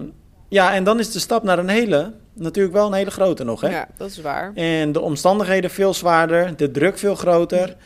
[0.48, 2.12] ja, en dan is de stap naar een hele...
[2.32, 3.68] Natuurlijk wel een hele grote nog, hè?
[3.68, 4.52] ja, dat is waar.
[4.54, 7.76] En de omstandigheden veel zwaarder, de druk veel groter.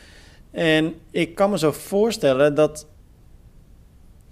[0.51, 2.87] En ik kan me zo voorstellen dat...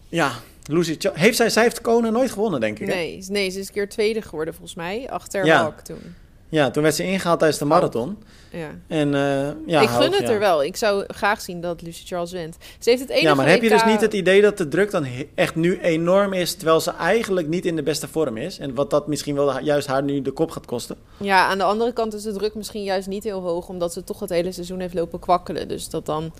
[0.09, 0.31] Ja,
[0.67, 0.97] Lucy...
[1.13, 2.87] Heeft zij, zij heeft Kona nooit gewonnen, denk ik.
[2.87, 2.93] hè?
[2.93, 5.09] Nee, nee, ze is een keer tweede geworden volgens mij.
[5.09, 5.61] Achter Ja.
[5.61, 6.15] Hawk toen.
[6.49, 8.17] Ja, toen werd ze ingehaald tijdens de marathon.
[8.51, 8.69] Ja.
[8.87, 10.29] En eh, ja, ik gun het ja.
[10.29, 10.63] er wel.
[10.63, 12.57] Ik zou graag zien dat Lucy Charles wint.
[12.79, 14.91] Ze heeft het enige Ja, maar heb je dus niet het idee dat de druk
[14.91, 15.05] dan
[15.35, 16.53] echt nu enorm is...
[16.53, 18.59] terwijl ze eigenlijk niet in de beste vorm is?
[18.59, 20.95] En wat dat misschien wel juist haar nu de kop gaat kosten?
[21.17, 24.03] Ja, aan de andere kant is de druk misschien juist niet heel hoog, omdat ze
[24.03, 25.67] toch het hele seizoen heeft lopen kwakkelen.
[25.67, 26.33] Dus dat dan.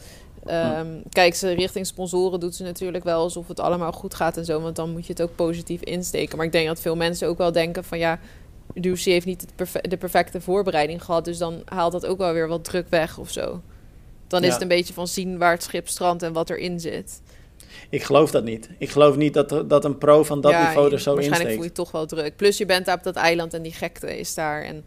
[0.48, 4.46] Ehm, Kijk, ze richting sponsoren doet ze natuurlijk wel alsof het allemaal goed gaat en
[4.46, 6.38] zo, want dan moet je het ook positief insteken.
[6.38, 8.20] Maar ik denk dat veel mensen ook wel denken van ja,
[8.74, 9.46] Lucy heeft niet
[9.90, 13.32] de perfecte voorbereiding gehad, dus dan haalt dat ook wel weer wat druk weg of
[13.32, 13.62] zo.
[14.28, 14.54] Dan is Ja.
[14.54, 17.22] het een beetje van zien waar het schip strandt en wat erin zit.
[17.90, 18.70] Ik geloof dat niet.
[18.78, 21.54] Ik geloof niet dat, dat een pro van dat Ja, niveau er zo Waarschijnlijk insteekt.
[21.56, 22.36] voel je toch wel druk.
[22.36, 24.86] Plus je bent daar op dat eiland en die gekte is daar en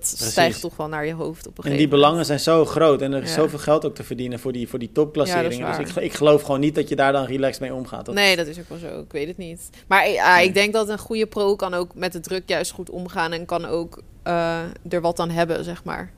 [0.00, 1.90] dat stijgt toch wel naar je hoofd op een En gegeven die moment.
[1.90, 3.34] belangen zijn zo groot en er is Ja.
[3.34, 5.58] zoveel geld ook te verdienen voor die, voor die topklasseringen.
[5.58, 8.04] Ja, dus ik, ik geloof gewoon niet dat je daar dan relaxed mee omgaat.
[8.06, 9.00] Dat- Nee, dat is ook wel zo.
[9.00, 9.70] Ik weet het niet.
[9.86, 12.90] Maar ja, ik denk dat een goede pro kan ook met de druk juist goed
[12.90, 14.58] omgaan en kan ook eh,
[14.88, 16.12] er wat aan hebben, zeg maar.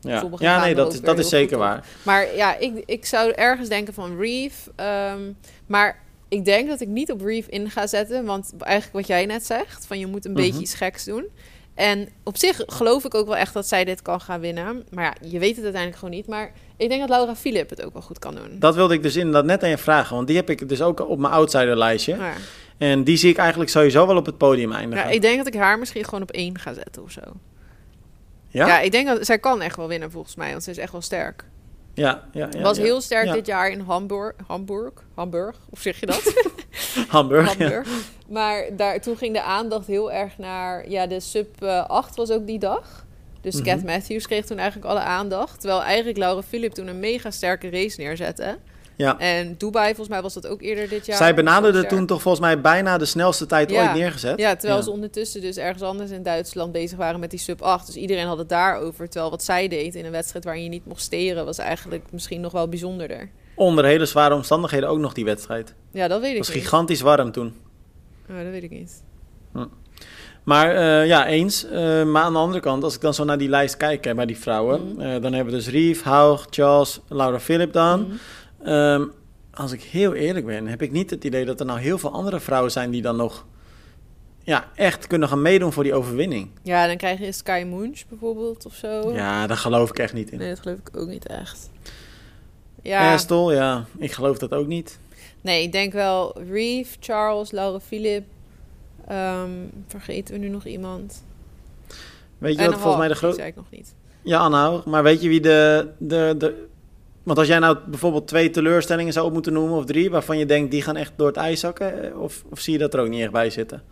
[0.00, 1.62] ja, sommigen ja nee, dat is, dat is zeker op.
[1.62, 1.86] waar.
[2.02, 4.68] Maar ja, ik, ik zou ergens denken van Reef.
[4.76, 5.20] ehm,
[5.66, 8.24] maar ik denk dat ik niet op Reef in ga zetten.
[8.24, 10.40] Want eigenlijk wat jij net zegt, van je moet een Mhm.
[10.42, 11.24] beetje iets geks doen.
[11.74, 14.84] En op zich geloof ik ook wel echt dat zij dit kan gaan winnen.
[14.90, 16.26] Maar ja, je weet het uiteindelijk gewoon niet.
[16.26, 18.56] Maar ik denk dat Laura Philip het ook wel goed kan doen.
[18.58, 21.08] Dat wilde ik dus inderdaad net aan je vragen, want die heb ik dus ook
[21.08, 22.16] op mijn outsiderlijstje.
[22.16, 22.32] Ja.
[22.78, 25.06] En die zie ik eigenlijk sowieso wel op het podium eindigen.
[25.06, 27.20] Ja, ik denk dat ik haar misschien gewoon op één ga zetten of zo.
[28.48, 28.66] ja?
[28.66, 30.92] Ja, ik denk dat zij kan echt wel winnen volgens mij, want ze is echt
[30.92, 31.44] wel sterk.
[31.94, 32.82] Ja, ja, ja, was ja.
[32.82, 36.34] heel sterk dit jaar in Hamburg, Hamburg, Hamburg, of zeg je dat?
[37.08, 37.46] Hamburg.
[37.46, 37.88] Hamburg.
[38.28, 42.30] Maar daar, toen ging de aandacht heel erg naar, ja, de sub eh, 8 was
[42.30, 43.04] ook die dag.
[43.40, 43.64] Dus Mhm.
[43.64, 45.60] Cat Matthews kreeg toen eigenlijk alle aandacht.
[45.60, 48.58] Terwijl eigenlijk Laura Philip toen een mega sterke race neerzette.
[48.96, 49.18] Ja.
[49.18, 51.16] En Dubai, volgens mij was dat ook eerder dit jaar.
[51.16, 53.82] Zij benaderde toen toch volgens mij bijna de snelste tijd Ja.
[53.86, 54.38] ooit neergezet.
[54.38, 54.84] Ja, terwijl Ja.
[54.84, 57.86] ze ondertussen dus ergens anders in Duitsland bezig waren met die sub 8.
[57.86, 59.08] Dus iedereen had het daarover.
[59.08, 61.44] Terwijl wat zij deed in een wedstrijd waarin je niet mocht steren...
[61.44, 63.30] was eigenlijk misschien nog wel bijzonderder.
[63.54, 65.74] Onder hele zware omstandigheden ook nog die wedstrijd.
[65.90, 66.62] Ja, dat weet Het ik was niet.
[66.64, 67.54] gigantisch warm toen.
[68.30, 69.02] Oh, dat weet ik niet.
[70.44, 71.64] Maar eh, ja, eens.
[71.68, 74.14] Eh, maar aan de andere kant, als ik dan zo naar die lijst kijk hè,
[74.14, 75.00] bij die vrouwen, Mhm.
[75.00, 78.00] eh, dan hebben we dus Reeve, Haug, Charles, Laura Philip dan.
[78.00, 78.12] Mhm.
[78.64, 79.04] Ehm,
[79.50, 82.12] als ik heel eerlijk ben, heb ik niet het idee dat er nou heel veel
[82.12, 83.46] andere vrouwen zijn die dan nog
[84.42, 86.48] ja, echt kunnen gaan meedoen voor die overwinning.
[86.62, 89.12] Ja, dan krijg je Sky Moons bijvoorbeeld of zo.
[89.12, 90.38] Ja, daar geloof ik echt niet in.
[90.38, 91.70] Nee, dat geloof ik ook niet echt.
[92.82, 94.98] Ja, Estel, ja, ik geloof dat ook niet.
[95.40, 98.24] nee, ik denk wel Reeve, Charles, Laura Philip.
[99.08, 99.50] Ehm,
[99.86, 101.24] vergeten we nu nog iemand?
[102.38, 103.52] Weet je En wat volgens mij de grote...
[103.56, 103.94] nog niet.
[104.22, 104.84] Ja, Anne Haug.
[104.84, 106.66] Maar weet je wie de, de, de...
[107.24, 110.46] Want als jij nou bijvoorbeeld twee teleurstellingen zou op moeten noemen, of drie, waarvan je
[110.46, 113.00] denkt, die gaan echt door het ijs zakken, eh, of, of zie je dat er
[113.00, 113.82] ook niet echt bij zitten?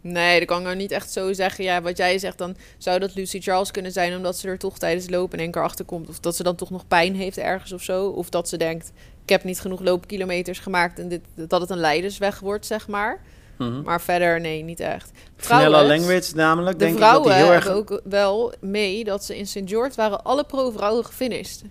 [0.00, 1.64] Nee, dat kan ik nou niet echt zo zeggen.
[1.64, 4.16] Ja, wat jij zegt, dan zou dat Lucy Charles kunnen zijn...
[4.16, 6.08] omdat ze er toch tijdens het lopen in één keer achter komt.
[6.08, 8.06] Of dat ze dan toch nog pijn heeft ergens of zo.
[8.06, 8.92] Of dat ze denkt,
[9.22, 10.98] ik heb niet genoeg loopkilometers gemaakt...
[10.98, 13.22] en dit, dat het een leidersweg wordt, zeg maar.
[13.58, 13.82] Mhm.
[13.82, 15.10] Maar verder, nee, niet echt.
[15.36, 17.64] Trouwens, Langwitz namelijk, De denk ik dat die heel erg...
[17.64, 19.60] hebben ook wel mee dat ze in St.
[19.64, 21.62] George waren alle pro-vrouwen gefinished.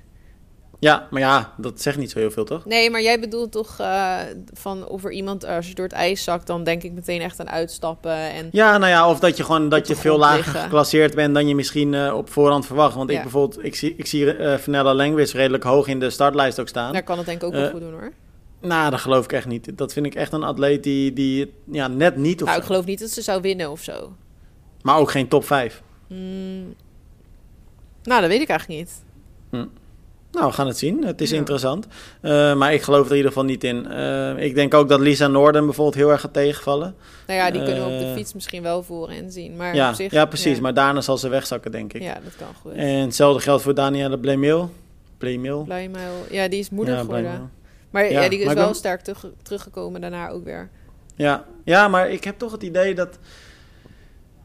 [0.82, 2.65] Ja, maar ja, dat zegt niet zo heel veel, toch?
[2.65, 4.17] Nee, maar jij bedoelt toch eh,
[4.54, 7.39] van of er iemand, als je door het ijs zakt, dan denk ik meteen echt
[7.39, 8.12] aan uitstappen.
[8.12, 10.62] En Ja, nou ja, of dat je gewoon dat je veel lager liggen.
[10.62, 12.96] geclasseerd bent dan je misschien eh, op voorhand verwacht.
[12.96, 16.60] Want ik bijvoorbeeld, ik zie, ik zie eh Fenella Langwitz redelijk hoog in de startlijst
[16.60, 16.94] ook staan.
[16.94, 18.12] daar kan het denk ik ook wel Eh, goed doen hoor.
[18.62, 19.78] Nou, dat geloof ik echt niet.
[19.78, 22.86] Dat vind ik echt een atleet die, die ja, net niet of Nou, ik geloof
[22.86, 24.13] niet dat ze zou winnen of zo.
[24.82, 25.82] Maar ook geen top 5.
[26.08, 26.74] Hmm.
[28.04, 29.04] Nou, dat weet ik eigenlijk niet.
[30.32, 31.04] Nou, we gaan het zien.
[31.06, 31.38] Het is Ja.
[31.38, 31.88] interessant.
[32.22, 33.88] Eh, maar ik geloof er in ieder geval niet in.
[33.88, 36.96] Eh, ik denk ook dat Lisa Norden bijvoorbeeld heel erg gaat tegenvallen.
[37.28, 39.56] Nou ja, die kunnen we op de Eh, fiets misschien wel voor en zien.
[39.56, 40.56] Maar Ja, op zich, ja, precies.
[40.56, 42.02] Ja, Maar daarna zal ze wegzakken, denk ik.
[42.02, 42.72] ja, dat kan goed.
[42.74, 44.72] En hetzelfde geldt voor Danielle Blemil.
[45.17, 45.65] Blemil.
[46.30, 47.52] Ja, die is moeder Ja, geworden.
[47.89, 50.70] Maar ja, die is maar wel sterk terug, teruggekomen daarna ook weer.
[51.15, 51.46] Ja.
[51.63, 53.17] ja, maar ik heb toch het idee dat...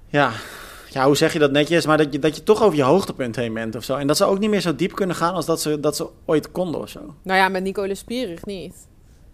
[0.09, 0.31] Ja,
[0.89, 3.37] ja, hoe zeg je dat netjes, maar dat je, dat je toch over je hoogtepunt
[3.37, 3.97] heen bent of zo.
[3.97, 6.09] En dat ze ook niet meer zo diep kunnen gaan als dat ze, dat ze
[6.25, 7.15] ooit konden of zo.
[7.23, 8.75] Nou ja, met Nicole Spierig niet.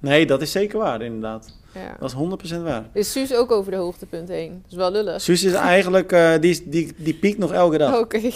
[0.01, 1.61] Nee, dat is zeker waar, inderdaad.
[1.75, 1.97] Ja.
[2.01, 2.85] Dat is 100% waar.
[2.93, 4.51] Is Suus ook over de hoogtepunt heen?
[4.63, 5.21] Dat is wel lullig.
[5.21, 7.99] Suus is eigenlijk, eh, die, die, die piekt nog elke dag.
[7.99, 8.21] Oké.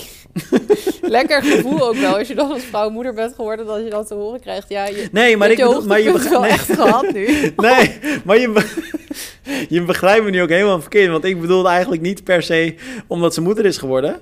[1.03, 2.17] Lekker gevoel ook wel.
[2.19, 4.69] Als je dan als vrouw moeder bent geworden, dat je dan te horen krijgt.
[4.69, 6.31] Ja, je, Nee, maar je ik hebt je bedoel, maar je begrijpt...
[6.31, 7.27] wel echt gehad nu.
[7.57, 8.86] Nee, maar je,
[9.69, 11.11] je begrijpt me nu ook helemaal verkeerd.
[11.11, 12.75] Want ik bedoelde eigenlijk niet per se
[13.07, 14.21] omdat ze moeder is geworden.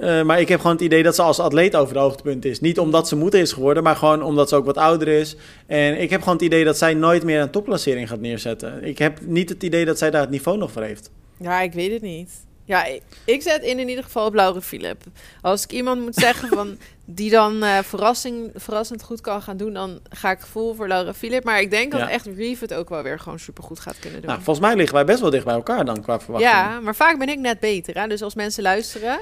[0.00, 2.60] Eh, maar ik heb gewoon het idee dat ze als atleet over de hoogtepunt is.
[2.60, 5.36] Niet omdat ze moeder is geworden, maar gewoon omdat ze ook wat ouder is.
[5.66, 8.84] En ik heb gewoon het idee dat zij nooit meer een topplacering gaat neerzetten.
[8.84, 11.10] Ik heb niet het idee dat zij daar het niveau nog voor heeft.
[11.36, 12.30] Ja, ik weet het niet.
[12.64, 15.02] Ja, ik, ik zet in in ieder geval op Laura Philip.
[15.40, 16.78] Als ik iemand moet zeggen van
[17.14, 21.14] die dan eh, verrassing, verrassend goed kan gaan doen, dan ga ik vol voor Laura
[21.14, 21.44] Philip.
[21.44, 24.30] Maar ik denk dat echt Reeve het ook wel weer gewoon supergoed gaat kunnen doen.
[24.30, 26.52] Nou, volgens mij liggen wij best wel dicht bij elkaar dan qua verwachting.
[26.52, 28.00] ja, maar vaak ben ik net beter.
[28.00, 28.06] Hè?
[28.06, 29.18] Dus als mensen luisteren,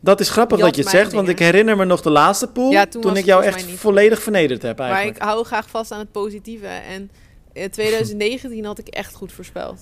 [0.00, 2.70] Dat is grappig dat je het zegt, want ik herinner me nog de laatste pool.
[2.70, 5.16] Ja, toen ik jou echt volledig vernederd heb maar eigenlijk.
[5.16, 6.66] ik hou graag vast aan het positieve.
[6.66, 7.10] En
[7.52, 9.80] in 2019 had ik echt goed voorspeld.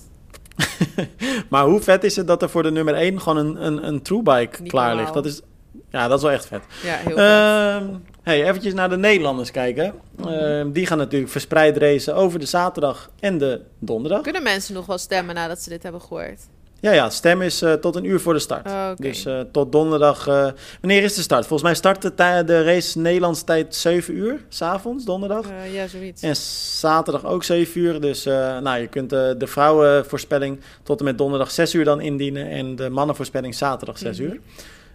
[1.49, 4.03] Maar hoe vet is het dat er voor de nummer 1 gewoon een, een, een
[4.03, 5.03] true bike Niet klaar normaal.
[5.03, 5.15] ligt?
[5.15, 5.41] Dat is,
[5.91, 6.63] ja, dat is wel echt vet.
[6.83, 7.19] Ja, heel vet.
[7.19, 9.95] Ehm hey, eventjes naar de Nederlanders kijken.
[10.27, 14.21] Ehm, die gaan natuurlijk verspreid racen over de zaterdag en de donderdag.
[14.21, 16.41] Kunnen mensen nog wel stemmen nadat ze dit hebben gehoord?
[16.81, 18.67] Ja, ja, stem is eh, tot een uur voor de start.
[18.67, 18.91] Oh.
[18.97, 20.27] Dus eh, tot donderdag.
[20.27, 20.47] eh,
[20.81, 21.47] wanneer is de start?
[21.47, 25.47] Volgens mij start de, race Nederlandse tijd 7 uur, s'avonds, donderdag.
[25.73, 26.23] Ja, zoiets.
[26.23, 26.37] En
[26.81, 28.01] zaterdag ook 7 uur.
[28.01, 32.49] Dus nou, je kunt de vrouwenvoorspelling tot en met donderdag 6 uur dan indienen.
[32.49, 34.29] En de mannenvoorspelling zaterdag 6 Mhm.
[34.31, 34.41] uur.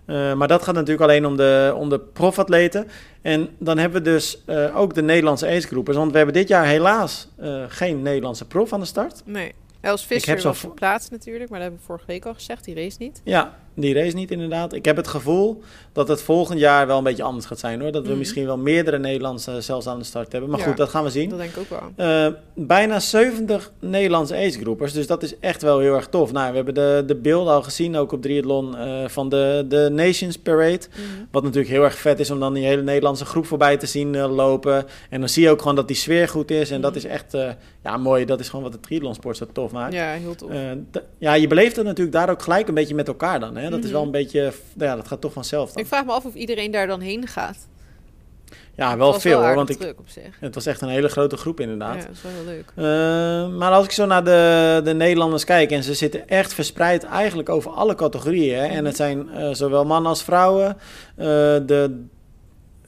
[0.05, 2.87] Eh, maar dat gaat natuurlijk alleen om de, om de profatleten.
[3.21, 5.97] En dan hebben we dus eh, ook de Nederlandse acegroepers.
[5.97, 9.21] Want we hebben dit jaar helaas eh, geen Nederlandse prof aan de start.
[9.25, 9.53] Nee.
[9.81, 12.65] Els Visser was verplaatst natuurlijk, maar dat hebben we vorige week al gezegd.
[12.65, 13.21] Die race niet.
[13.23, 14.73] Ja, die race niet inderdaad.
[14.73, 15.61] Ik heb het gevoel
[15.93, 17.91] dat het volgend jaar wel een beetje anders gaat zijn hoor.
[17.91, 18.17] Dat we Mhm.
[18.17, 20.49] misschien wel meerdere Nederlandse zelfs aan de start hebben.
[20.49, 20.65] Maar Ja.
[20.65, 21.29] goed, dat gaan we zien.
[21.29, 22.07] Dat denk ik ook wel.
[22.25, 26.31] Eh, bijna 70 Nederlandse acegroepers, dus dat is echt wel heel erg tof.
[26.31, 29.89] Nou, we hebben de, de beelden al gezien, ook op Triathlon, eh van de, de
[29.91, 30.79] Nations Parade.
[30.89, 31.01] Mhm.
[31.31, 34.15] Wat natuurlijk heel erg vet is om dan die hele Nederlandse groep voorbij te zien
[34.15, 34.85] eh, lopen.
[35.09, 36.71] En dan zie je ook gewoon dat die sfeer goed is.
[36.71, 36.99] En dat Mhm.
[36.99, 37.37] is echt
[37.83, 38.25] ja, mooi.
[38.25, 39.93] Dat is gewoon wat de triathlonsport zo tof maakt.
[39.93, 40.49] Ja, heel tof.
[41.17, 43.55] Ja, je beleeft het natuurlijk daar ook gelijk een beetje met elkaar dan.
[43.57, 43.64] Hè?
[43.69, 43.93] Dat is Mhm.
[43.93, 45.81] wel een beetje, ja, dat gaat toch vanzelf dan.
[45.83, 47.57] ik vraag me af of iedereen daar dan heen gaat.
[48.75, 50.37] Ja, wel veel hoor, want ik, op zich.
[50.39, 52.01] het was echt een hele grote groep Ja, inderdaad.
[52.01, 52.71] dat is wel heel leuk.
[52.75, 57.03] Eh, maar als ik zo naar de, de Nederlanders kijk, en ze zitten echt verspreid
[57.03, 58.55] eigenlijk over alle categorieën.
[58.57, 58.65] Hè?
[58.65, 58.85] En Mhm.
[58.85, 60.77] het zijn eh, zowel mannen als vrouwen.
[61.15, 61.25] Eh,
[61.65, 62.03] de,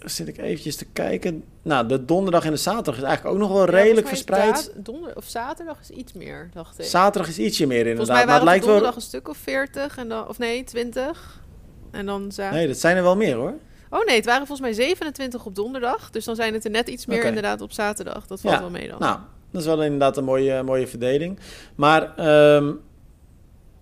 [0.06, 1.44] zit ik eventjes te kijken.
[1.62, 4.72] Nou, de donderdag en de zaterdag is eigenlijk ook nog wel redelijk verspreid.
[4.76, 6.86] Donder of zaterdag is iets meer, dacht ik.
[6.86, 8.06] Zaterdag is ietsje meer inderdaad.
[8.06, 9.04] Volgens mij waren het het lijkt donderdag wel.
[9.04, 11.42] een stuk of 40 en dan, of nee, 20.
[11.92, 12.52] En dan zaterdag.
[12.54, 13.54] Nee, dat zijn er wel meer hoor.
[13.90, 16.10] Oh nee, het waren volgens mij 27 op donderdag.
[16.10, 18.28] Dus dan zijn het er net iets meer inderdaad op zaterdag.
[18.28, 19.00] Dat valt Ja, wel mee dan.
[19.00, 19.20] Nou,
[19.52, 21.40] dat is wel inderdaad een mooie, mooie verdeling.
[21.76, 22.72] Maar ehm,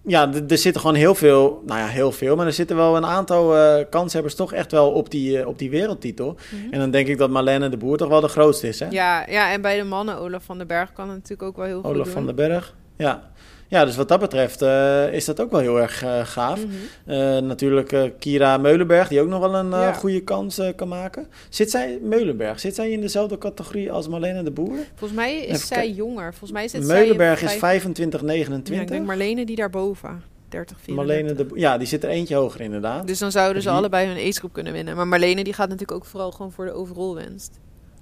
[0.06, 3.06] ja, er zitten gewoon heel veel, nou ja, heel veel, maar er zitten wel een
[3.06, 6.38] aantal eh kanshebbers toch echt wel op die, eh, op die wereldtitel.
[6.52, 6.74] Mhm.
[6.74, 8.88] En dan denk ik dat Marlene de Boer toch wel de grootste is, hè?
[8.90, 11.66] ja, ja, en bij de mannen, Olaf van den Berg kan het natuurlijk ook wel
[11.66, 12.76] heel goed Olaf van den Berg.
[12.98, 13.32] Ja.
[13.68, 16.60] Ja, dus wat dat betreft eh, is dat ook wel heel erg eh, gaaf.
[16.66, 16.72] Mhm.
[17.06, 19.94] Eh, natuurlijk Kira Meulenberg, die ook nog wel een Ja.
[19.94, 21.28] goede kans kan maken.
[21.50, 24.78] Zit zij, Meulenberg, zit zij in dezelfde categorie als Marlene de Boer?
[24.96, 26.30] Volgens mij is Even zij jonger.
[26.30, 28.90] Volgens mij zit Meulenberg zij is in 25, Ja, ik 29.
[28.90, 30.24] denk Marlene die daarboven.
[30.50, 30.96] 30, 34.
[30.96, 33.08] Marlene de Boer, ja, die zit er eentje hoger inderdaad.
[33.08, 34.96] Dus dan zouden ze Die- allebei hun agegroep kunnen winnen.
[34.96, 37.60] Maar Marlene die gaat natuurlijk ook vooral gewoon voor de overall winst.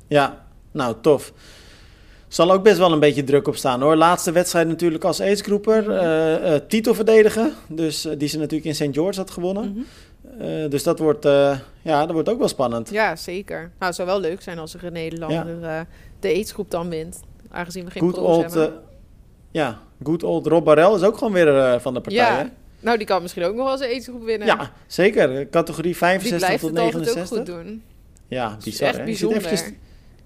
[0.08, 1.34] Ja, nou tof.
[2.34, 3.96] Zal ook best wel een beetje druk op staan hoor.
[3.96, 5.92] Laatste wedstrijd natuurlijk als acegroeper.
[5.92, 7.54] eh eh titel verdedigen.
[7.68, 8.96] Dus eh, die ze natuurlijk in St.
[8.96, 9.72] George had gewonnen.
[10.38, 10.70] Mhm.
[10.70, 11.24] Dus dat wordt,
[11.82, 12.90] ja, dat wordt ook wel spannend.
[12.90, 13.58] Ja, zeker.
[13.60, 15.86] Nou, het zou wel leuk zijn als er een Nederlander
[16.20, 17.20] de agegroep dan wint.
[17.52, 18.74] Aangezien we geen Good old, hebben.
[19.52, 22.24] ja, good old Rob Barrel is ook gewoon weer van de partij.
[22.24, 22.44] Ja, hè?
[22.80, 24.48] Nou, die kan misschien ook nog wel zijn agegroep winnen.
[24.48, 25.50] ja, zeker.
[25.50, 27.38] Categorie die 65 blijft tot het altijd ook 69.
[27.38, 27.84] goed doen.
[28.28, 28.88] Ja, bizar.
[28.88, 29.42] echt bijzonder.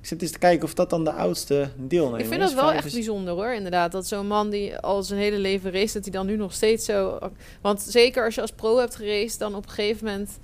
[0.07, 2.29] Ik zit eens te kijken of dat dan de oudste deelnemer Ik is.
[2.31, 2.93] vind dat wel echt 65.
[2.93, 3.91] bijzonder hoor, inderdaad.
[3.91, 6.85] Dat zo'n man die al zijn hele leven race, dat hij dan nu nog steeds
[6.85, 7.19] zo...
[7.61, 10.39] Want zeker als je als pro hebt geraced, dan op een gegeven moment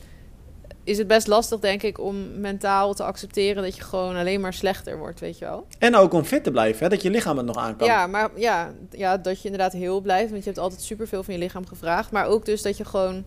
[0.84, 4.54] is het best lastig, denk ik, om mentaal te accepteren dat je gewoon alleen maar
[4.54, 5.68] slechter wordt, weet je wel.
[5.80, 6.90] En ook om fit te blijven, hè?
[6.90, 7.88] dat je lichaam het nog aan kan.
[7.88, 11.34] Ja, maar ja, ja, dat je inderdaad heel blijft, want je hebt altijd superveel van
[11.34, 12.12] je lichaam gevraagd.
[12.12, 13.26] Maar ook dus dat je gewoon,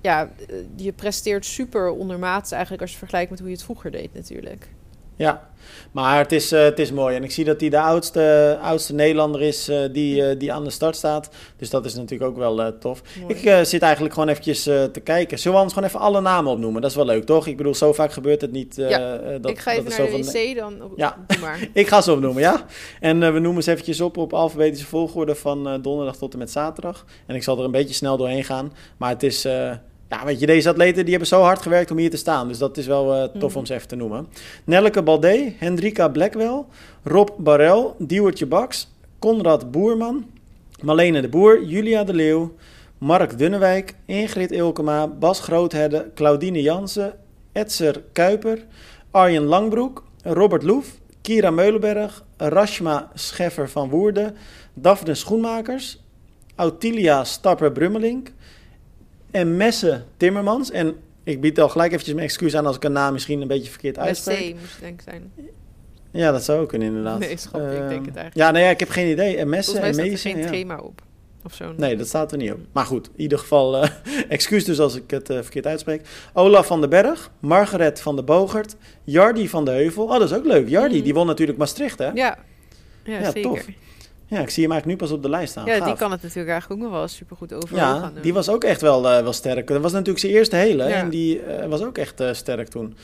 [0.00, 3.90] ja, eh, je presteert super ondermaats eigenlijk als je vergelijkt met hoe je het vroeger
[3.90, 4.68] deed natuurlijk.
[5.16, 5.48] Ja,
[5.92, 7.16] maar het is, uh, het is mooi.
[7.16, 10.64] En ik zie dat hij de oudste, oudste Nederlander is uh, die, uh, die aan
[10.64, 11.30] de start staat.
[11.56, 13.02] Dus dat is natuurlijk ook wel tof.
[13.20, 13.34] Mooi.
[13.34, 15.38] Ik zit eigenlijk gewoon eventjes te kijken.
[15.38, 16.80] Zullen we anders gewoon even alle namen opnoemen?
[16.80, 17.46] Dat is wel leuk, toch?
[17.46, 18.74] Ik bedoel, zo vaak gebeurt het niet.
[18.76, 20.92] ja, dat, ik ga even dat naar de wc dan.
[20.96, 21.68] Ja, maar.
[21.72, 22.64] ik ga ze opnoemen, ja.
[23.00, 27.04] En we noemen ze eventjes op op alfabetische volgorde van donderdag tot en met zaterdag.
[27.26, 28.72] En ik zal er een beetje snel doorheen gaan.
[28.96, 29.46] Maar het is...
[30.08, 32.48] Ja, weet je, deze atleten die hebben zo hard gewerkt om hier te staan.
[32.48, 33.58] Dus dat is wel uh, tof mm.
[33.58, 34.28] om ze even te noemen.
[34.64, 36.64] Nelleke Baldé, Hendrika Blackwell,
[37.02, 38.88] Rob Barel, Diewertje Baks,
[39.18, 40.26] Conrad Boerman,
[40.82, 42.54] Marlene de Boer, Julia de Leeuw,
[42.98, 47.14] Mark Dunnewijk, Ingrid Ilkema, Bas Grootherde, Claudine Jansen,
[47.52, 48.64] Etzer Kuiper,
[49.10, 50.86] Arjen Langbroek, Robert Loef,
[51.22, 54.36] Kira Meulenberg, Rashma Scheffer van Woerden,
[54.74, 56.02] Daphne Schoenmakers,
[56.54, 58.32] Autilia Stapper-Brummelink,
[59.36, 60.70] en Messe Timmermans.
[60.70, 63.48] En ik bied al gelijk eventjes mijn excuus aan als ik een naam misschien een
[63.48, 64.38] beetje verkeerd uitspreek.
[64.38, 65.32] Met C moest denk ik zijn.
[66.10, 67.18] Ja, dat zou ook kunnen inderdaad.
[67.18, 68.34] Nee, schat, uh, ik denk het eigenlijk.
[68.34, 69.36] Ja, nee, ja, ik heb geen idee.
[69.36, 70.28] En Messe en Meese.
[70.28, 70.46] er geen ja.
[70.46, 71.02] schema op.
[71.44, 71.72] Of zo.
[71.76, 72.58] Nee, dat staat er niet op.
[72.72, 73.88] Maar goed, in ieder geval uh,
[74.28, 76.08] excuus dus als ik het uh, verkeerd uitspreek.
[76.32, 80.04] Olaf van den Berg, Margaret van de Bogert, Jardi van de Heuvel.
[80.04, 80.68] Oh, dat is ook leuk.
[80.68, 81.02] Jardi, mm.
[81.02, 82.06] die won natuurlijk Maastricht, hè?
[82.06, 82.38] Ja,
[83.04, 83.42] ja, ja zeker.
[83.42, 83.66] Tof.
[84.28, 85.66] Ja, ik zie hem eigenlijk nu pas op de lijst staan.
[85.66, 88.22] Ja, die kan het natuurlijk eigenlijk ook nog wel super goed over ja, gaan doen.
[88.22, 89.66] die was ook echt wel, uh, wel sterk.
[89.66, 92.96] Dat was natuurlijk zijn eerste hele en die uh, was ook echt uh, sterk toen.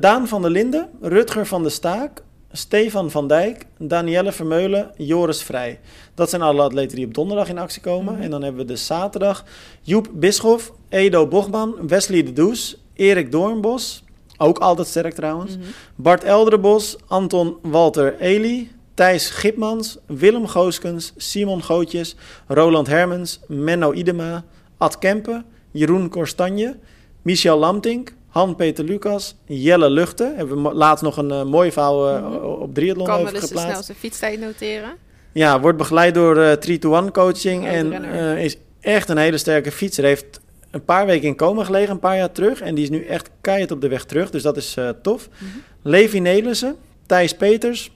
[0.00, 2.22] Daan van der Linden, Rutger van der Staak,
[2.56, 5.80] Stefan van Dijk, Danielle Vermeulen, Joris Vrij.
[6.14, 8.12] Dat zijn alle atleten die op donderdag in actie komen.
[8.12, 8.24] Mm -hmm.
[8.24, 9.44] En dan hebben we de zaterdag
[9.82, 14.04] Joep Bischoff, Edo Bochman, Wesley de Does, Erik Doornbos,
[14.36, 15.70] ook altijd sterk trouwens, mm -hmm.
[15.94, 24.44] Bart Elderbos, Anton Walter Eli, Thijs Gipmans, Willem Gooskens, Simon Gootjes, Roland Hermens, Menno Idema,
[24.78, 26.76] Ad Kempen, Jeroen Korstanje,
[27.22, 30.36] Michel Lamtink, Han-Peter Lucas, Jelle Luchten.
[30.36, 33.38] Hebben we laatst nog een uh, mooi verhaal uh, op triathlon geplaatst.
[33.38, 34.96] Kan de snelste fietstijd noteren?
[35.32, 38.04] Ja, wordt begeleid door uh, 3-to-1 coaching en
[38.38, 40.04] is echt een hele sterke fietser.
[40.04, 42.60] Heeft een paar weken in coma gelegen, een paar jaar terug.
[42.60, 45.28] En die is nu echt keihard op de weg terug, dus dat is tof.
[45.28, 45.62] Mm -hmm.
[45.82, 46.76] Levi Nelissen,
[47.06, 47.93] Thijs Peters,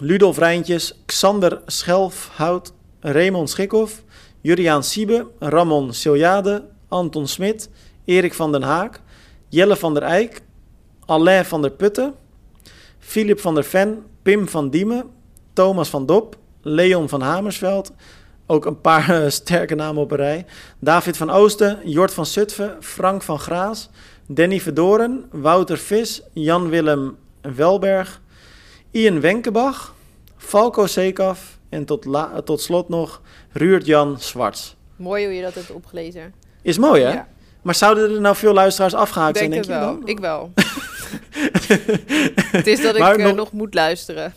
[0.00, 4.02] Ludolf Rijntjes, Xander Schelfhout, Raymond Schikhoff,
[4.40, 7.68] Juriaan Siebe, Ramon Siljade, Anton Smit,
[8.04, 9.00] Erik van den Haak,
[9.48, 10.42] Jelle van der Eyck,
[11.06, 12.14] Alain van der Putten,
[12.98, 15.04] Filip van der Ven, Pim van Diemen,
[15.52, 17.92] Thomas van Dop, Leon van Hamersveld,
[18.46, 20.46] ook een paar uh, sterke namen op een rij.
[20.78, 23.88] David van Oosten, Jort van Zutphen, Frank van Graas,
[24.26, 28.20] Danny Verdoren, Wouter Vis, Jan-Willem Welberg,
[28.90, 29.94] Ian Wenkebach,
[30.36, 33.22] Falco Sekaf en tot, la, tot slot nog
[33.52, 34.76] Ruurt-Jan Zwarts.
[34.96, 36.34] Mooi hoe je dat hebt opgelezen.
[36.62, 37.12] Is mooi, hè?
[37.12, 37.28] Ja.
[37.62, 40.00] Maar zouden er nou veel luisteraars afgehaakt denk zijn, denk wel.
[40.04, 40.52] Ik wel.
[42.56, 43.34] het is dat ik uh, nog...
[43.34, 44.34] nog moet luisteren.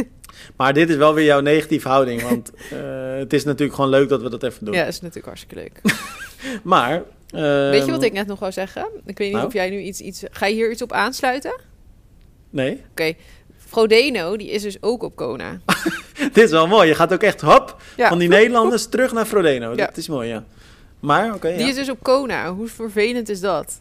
[0.56, 2.78] maar dit is wel weer jouw negatieve houding, want uh,
[3.22, 4.74] het is natuurlijk gewoon leuk dat we dat even doen.
[4.74, 5.80] Ja, is natuurlijk hartstikke leuk.
[6.62, 7.02] maar...
[7.34, 8.88] Uh, Weet je wat ik net nog wou zeggen?
[9.04, 9.46] Ik weet niet nou?
[9.46, 10.22] of jij nu iets, iets...
[10.30, 11.60] Ga je hier iets op aansluiten?
[12.50, 12.72] Nee.
[12.72, 12.82] Oké.
[12.90, 13.16] Okay.
[13.70, 15.60] Frodeno, die is dus ook op Kona.
[16.32, 16.88] Dit is wel mooi.
[16.88, 19.70] Je gaat ook echt hop ja, van die Nederlanders terug naar Frodeno.
[19.70, 19.86] Ja.
[19.86, 20.44] Dat is mooi, ja.
[21.00, 21.34] Maar, oké.
[21.34, 22.52] Okay, die is dus op Kona.
[22.52, 23.80] Hoe vervelend is dat?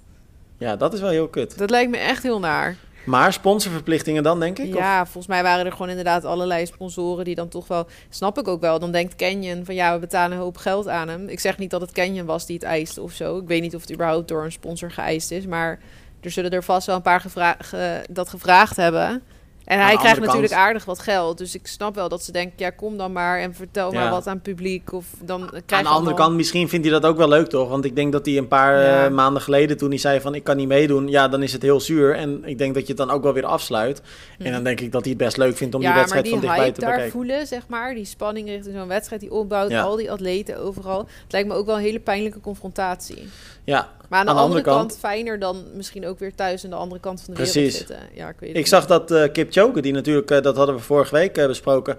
[0.57, 1.57] Ja, dat is wel heel kut.
[1.57, 2.75] Dat lijkt me echt heel naar.
[3.05, 4.73] Maar sponsorverplichtingen dan, denk ik?
[4.73, 5.09] Ja, of?
[5.09, 7.87] volgens mij waren er gewoon inderdaad allerlei sponsoren die dan toch wel...
[8.09, 8.79] Snap ik ook wel.
[8.79, 11.27] Dan denkt Canyon van ja, we betalen een hoop geld aan hem.
[11.27, 13.37] Ik zeg niet dat het Canyon was die het eiste of zo.
[13.37, 15.45] Ik weet niet of het überhaupt door een sponsor geëist is.
[15.45, 15.79] Maar
[16.21, 19.23] er zullen er vast wel een paar gevra ge dat gevraagd hebben...
[19.69, 20.61] En hij krijgt natuurlijk kant...
[20.61, 21.37] aardig wat geld.
[21.37, 23.99] Dus ik snap wel dat ze denken, ja, kom dan maar en vertel ja.
[23.99, 24.93] maar wat aan het publiek.
[24.93, 27.69] Of dan krijg aan de andere kant, misschien vindt hij dat ook wel leuk, toch?
[27.69, 29.05] Want ik denk dat hij een paar ja.
[29.05, 31.61] uh, maanden geleden, toen hij zei van ik kan niet meedoen, ja, dan is het
[31.61, 32.15] heel zuur.
[32.15, 34.01] En ik denk dat je het dan ook wel weer afsluit.
[34.37, 34.45] Hm.
[34.45, 36.41] En dan denk ik dat hij het best leuk vindt om die wedstrijd die van
[36.41, 37.11] dichtbij te daar bekijken.
[37.11, 40.99] voelen, zeg maar, die spanning richting zo'n wedstrijd, die opbouwt, al die atleten overal.
[40.99, 43.27] Het lijkt me ook wel een hele pijnlijke confrontatie.
[43.69, 46.35] Ja, maar aan de, aan de andere, andere kant, kant, fijner dan misschien ook weer
[46.35, 47.55] thuis aan de andere kant van de Precies.
[47.55, 47.99] wereld zitten.
[48.13, 50.81] Ja, ik weet ik zag dat uh, Kip Choke, die natuurlijk, uh, dat hadden we
[50.81, 51.97] vorige week uh, besproken,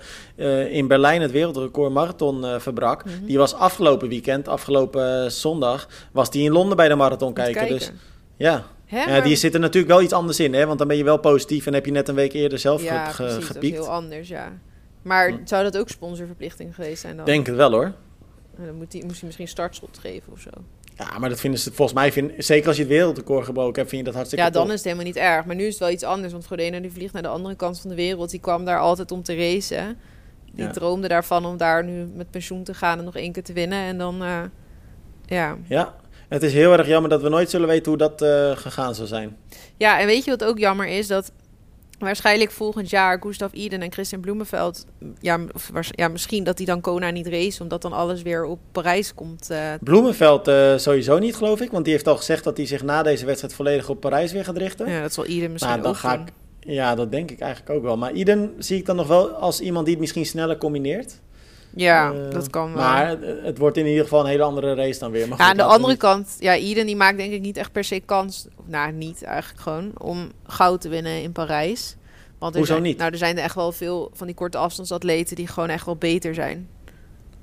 [0.70, 3.04] in Berlijn het wereldrecord marathon verbrak.
[3.04, 3.26] Mm -hmm.
[3.26, 7.54] Die was afgelopen weekend, afgelopen zondag, was die in Londen bij de marathon kijken.
[7.54, 7.78] kijken.
[7.78, 7.92] Dus
[8.36, 8.64] ja.
[8.84, 10.66] Hè, ja, die zit er natuurlijk wel iets anders in, hè?
[10.66, 13.10] want dan ben je wel positief en heb je net een week eerder zelf ja,
[13.10, 13.78] ge precies, gepiekt.
[13.78, 14.52] is heel anders, ja.
[15.02, 15.36] Maar hm.
[15.44, 17.24] zou dat ook sponsorverplichting geweest zijn dan?
[17.24, 17.92] Denk het wel hoor.
[18.56, 20.50] Dan moet hij, moest hij misschien startschot geven of zo.
[20.96, 23.88] Ja, maar dat vinden ze volgens mij, vind, zeker als je het wereldrecord gebroken hebt,
[23.88, 24.70] vind je dat hartstikke Ja, dan top.
[24.70, 25.44] is het helemaal niet erg.
[25.44, 27.80] Maar nu is het wel iets anders, want Frodeno die vliegt naar de andere kant
[27.80, 28.30] van de wereld.
[28.30, 29.98] Die kwam daar altijd om te racen.
[30.52, 30.70] Die ja.
[30.70, 33.78] droomde daarvan om daar nu met pensioen te gaan en nog één keer te winnen.
[33.78, 34.42] En dan, uh,
[35.26, 35.56] ja.
[35.68, 35.94] Ja,
[36.28, 39.08] het is heel erg jammer dat we nooit zullen weten hoe dat uh, gegaan zou
[39.08, 39.36] zijn.
[39.76, 41.06] Ja, en weet je wat ook jammer is?
[41.06, 41.32] Dat
[42.00, 44.84] Waarschijnlijk volgend jaar Gustav Iden en Christian Bloemenveld.
[45.20, 48.58] Ja, of ja misschien dat die dan Kona niet race, omdat dan alles weer op
[48.72, 49.50] Parijs komt.
[49.50, 51.70] eh, Bloemenveld eh, sowieso niet, geloof ik.
[51.70, 54.44] Want die heeft al gezegd dat hij zich na deze wedstrijd volledig op Parijs weer
[54.44, 54.90] gaat richten.
[54.90, 56.26] ja, dat zal Iden misschien nou, dan ook ga doen.
[56.26, 56.32] ik...
[56.60, 57.96] Ja, dat denk ik eigenlijk ook wel.
[57.96, 61.20] Maar Iden zie ik dan nog wel als iemand die het misschien sneller combineert.
[61.74, 62.82] Ja, Eh, dat kan wel.
[62.82, 65.28] Maar het, het wordt in ieder geval een hele andere race dan weer.
[65.28, 67.72] Maar Ja, aan de andere niet- kant, ja, Iden die maakt denk ik niet echt
[67.72, 68.46] per se kans.
[68.64, 71.96] Nou, niet eigenlijk gewoon om goud te winnen in Parijs.
[72.38, 72.98] Want er Hoezo zijn, niet?
[72.98, 75.96] Nou, er zijn er echt wel veel van die korte afstandsatleten die gewoon echt wel
[75.96, 76.68] beter zijn.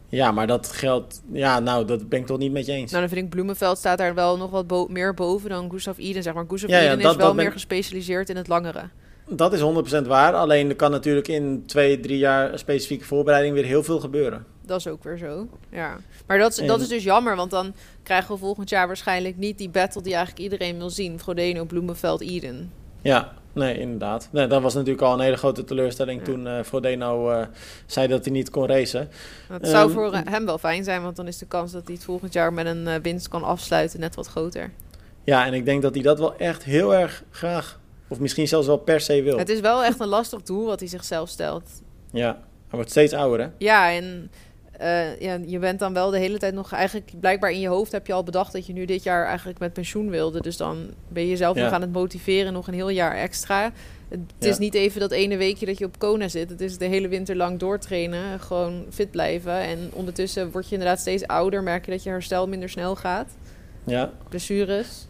[0.09, 1.21] Ja, maar dat geldt...
[1.31, 2.91] Ja, nou, dat ben ik toch niet met je eens.
[2.91, 5.97] Nou, dan vind ik Bloemenveld staat daar wel nog wat bo- meer boven dan Gustav
[5.97, 6.45] Iden, zeg maar.
[6.47, 8.89] Gustav Ja, ja, Iden dat- is wel meer gespecialiseerd in het langere.
[9.29, 9.61] Dat is
[10.03, 10.33] 100% waar.
[10.33, 14.45] Alleen er kan natuurlijk in twee, drie jaar specifieke voorbereiding weer heel veel gebeuren.
[14.65, 15.47] Dat is ook weer zo.
[15.69, 15.97] Ja.
[16.27, 19.57] Maar dat is, dat is dus jammer, want dan krijgen we volgend jaar waarschijnlijk niet
[19.57, 21.19] die battle die eigenlijk iedereen wil zien.
[21.19, 22.71] Frodeno, Bloemenveld, Iden.
[23.01, 24.29] Ja, nee, inderdaad.
[24.31, 26.25] Nee, dat was natuurlijk al een hele grote teleurstelling Ja.
[26.25, 27.45] toen eh Frodeno eh,
[27.85, 29.09] zei dat hij niet kon racen.
[29.49, 31.93] Dat zou Ehm, voor hem wel fijn zijn, want dan is de kans dat hij
[31.95, 34.71] het volgend jaar met een eh, winst kan afsluiten net wat groter.
[35.23, 37.76] Ja, en ik denk dat hij dat wel echt heel erg graag,
[38.07, 39.37] of misschien zelfs wel per se wil.
[39.37, 41.69] Het is wel echt een lastig doel wat hij zichzelf stelt.
[42.11, 43.51] Ja, hij wordt steeds ouder, hè?
[43.57, 44.31] Ja, en
[44.71, 47.91] eh, ja, je bent dan wel de hele tijd nog eigenlijk blijkbaar in je hoofd
[47.91, 50.41] heb je al bedacht dat je nu dit jaar eigenlijk met pensioen wilde.
[50.41, 51.63] Dus dan ben je jezelf Ja.
[51.63, 53.71] nog aan het motiveren, nog een heel jaar extra.
[54.09, 54.47] Het Ja.
[54.47, 56.49] is niet even dat ene weekje dat je op Kona zit.
[56.49, 59.53] Het is de hele winter lang doortrainen, gewoon fit blijven.
[59.53, 63.29] En ondertussen word je inderdaad steeds ouder, merk je dat je herstel minder snel gaat.
[63.83, 64.11] Ja.
[64.29, 65.06] Blessures.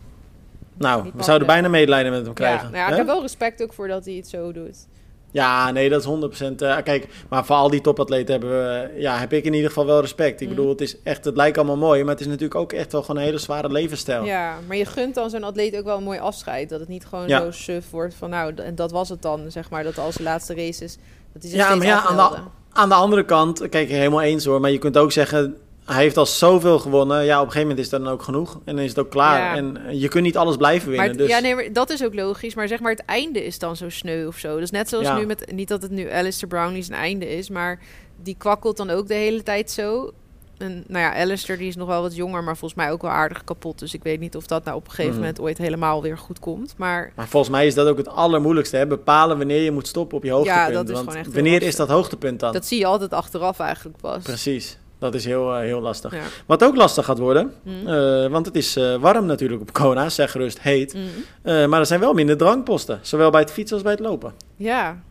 [0.78, 2.64] Nou, we zouden bijna medelijden met hem Ja, krijgen.
[2.72, 4.88] nou ja, ik heb wel respect ook voor dat hij het zo doet.
[5.32, 6.62] Ja, nee, dat is 100%.
[6.62, 9.68] eh, kijk, maar voor al die topatleten hebben we, eh, ja, heb ik in ieder
[9.70, 10.42] geval wel respect.
[10.42, 10.56] Ik Mm.
[10.56, 13.02] bedoel, het is echt, het lijkt allemaal mooi, maar het is natuurlijk ook echt wel
[13.02, 14.24] gewoon een hele zware levensstijl.
[14.26, 16.70] Ja, maar je gunt dan zo'n atleet ook wel een mooi afscheid.
[16.70, 17.40] Dat het niet gewoon Ja.
[17.42, 19.84] zo suf wordt van nou, en dat was het dan, zeg maar.
[19.84, 20.98] Dat als de laatste race is,
[21.34, 22.38] dat zich Ja, maar ja, aan de,
[22.74, 25.56] aan de andere kant, kijk, helemaal eens hoor, maar je kunt ook zeggen,
[25.94, 27.26] hij heeft al zoveel gewonnen.
[27.26, 29.10] Ja, op een gegeven moment is dat dan ook genoeg en dan is het ook
[29.10, 29.40] klaar.
[29.40, 29.56] Ja.
[29.56, 31.18] En je kunt niet alles blijven Maar winnen.
[31.18, 31.36] het- dus...
[31.38, 32.56] ja, nee, maar dat is ook logisch.
[32.56, 34.60] Maar zeg maar, het einde is dan zo sneu of zo.
[34.60, 35.18] Dus net zoals Ja.
[35.18, 37.80] nu met, niet dat het nu Alistair Brownlee zijn einde is, maar
[38.24, 40.12] die kwakkelt dan ook de hele tijd zo.
[40.58, 43.12] En nou ja, Alistair die is nog wel wat jonger, maar volgens mij ook wel
[43.12, 43.80] aardig kapot.
[43.80, 45.20] Dus ik weet niet of dat nou op een gegeven Mhm.
[45.20, 46.74] moment ooit helemaal weer goed komt.
[46.78, 48.88] Maar Maar volgens mij is dat ook het allermoeilijkste, hè?
[48.88, 50.74] bepalen wanneer je moet stoppen op je hoogtepunt.
[50.74, 52.54] dat is Want gewoon echt wanneer is dat hoogtepunt dan?
[52.54, 54.24] dat zie je altijd achteraf eigenlijk pas.
[54.24, 56.14] Precies, dat is heel, eh, heel lastig.
[56.14, 56.22] Ja.
[56.46, 57.88] Wat ook lastig gaat worden, Mhm.
[57.88, 60.96] eh, want het is eh, warm natuurlijk op Kona, zeg gerust heet.
[61.42, 64.34] Eh, maar er zijn wel minder drankposten, zowel bij het fietsen als bij het lopen.
[64.56, 65.02] Ja.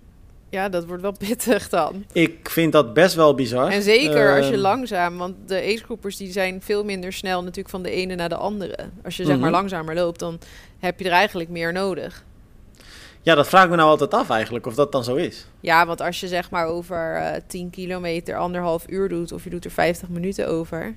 [0.51, 2.05] ja, dat wordt wel pittig dan.
[2.12, 3.70] Ik vind dat best wel bizar.
[3.70, 7.68] En zeker als je Ehm, langzaam, want de agegroepers die zijn veel minder snel natuurlijk
[7.68, 8.77] van de ene naar de andere.
[9.05, 9.59] Als je zeg maar Mhm.
[9.59, 10.38] langzamer loopt, dan
[10.79, 12.25] heb je er eigenlijk meer nodig.
[13.27, 15.47] Ja, dat vraag ik me nou altijd af eigenlijk, of dat dan zo is.
[15.61, 19.51] Ja, want als je zeg maar over eh 10 kilometer anderhalf uur doet, of je
[19.51, 20.97] doet er 50 minuten over.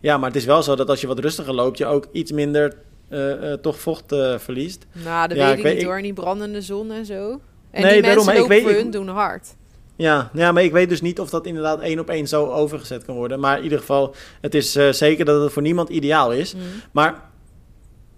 [0.00, 2.32] Ja, maar het is wel zo dat als je wat rustiger loopt, je ook iets
[2.32, 2.74] minder
[3.08, 4.86] eh, eh, toch vocht eh, verliest.
[5.04, 7.40] Nou, dat Ja, weet ik weet- niet hoor, die brandende zon en zo.
[7.70, 9.54] En Nee, die daarom, mensen maar ik lopen weet- voor ik- hun doen hard.
[9.96, 13.04] Ja, ja, maar ik weet dus niet of dat inderdaad één op één zo overgezet
[13.04, 13.40] kan worden.
[13.40, 16.54] Maar in ieder geval, het is eh, zeker dat het voor niemand ideaal is.
[16.54, 16.64] Mhm.
[16.92, 17.30] Maar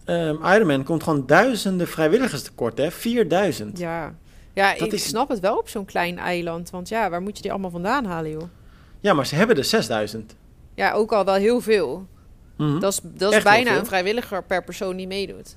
[0.04, 2.90] ehm Ironman komt gewoon duizenden vrijwilligers tekort, hè?
[2.90, 3.78] 4000.
[3.78, 4.14] Ja,
[4.52, 6.70] ja Dat ik is- snap het wel op zo'n klein eiland.
[6.70, 8.42] Want ja, waar moet je die allemaal vandaan halen, joh?
[9.00, 10.34] Ja, maar ze hebben er 6000.
[10.74, 12.06] Ja, ook al wel heel veel.
[12.56, 12.78] Mhm.
[12.78, 15.56] Dat is, dat is Echt bijna een vrijwilliger per persoon die meedoet.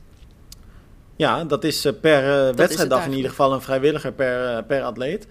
[1.15, 4.81] Ja, dat is eh, per eh, wedstrijddag in ieder geval een vrijwilliger per, eh, per
[4.83, 5.27] atleet.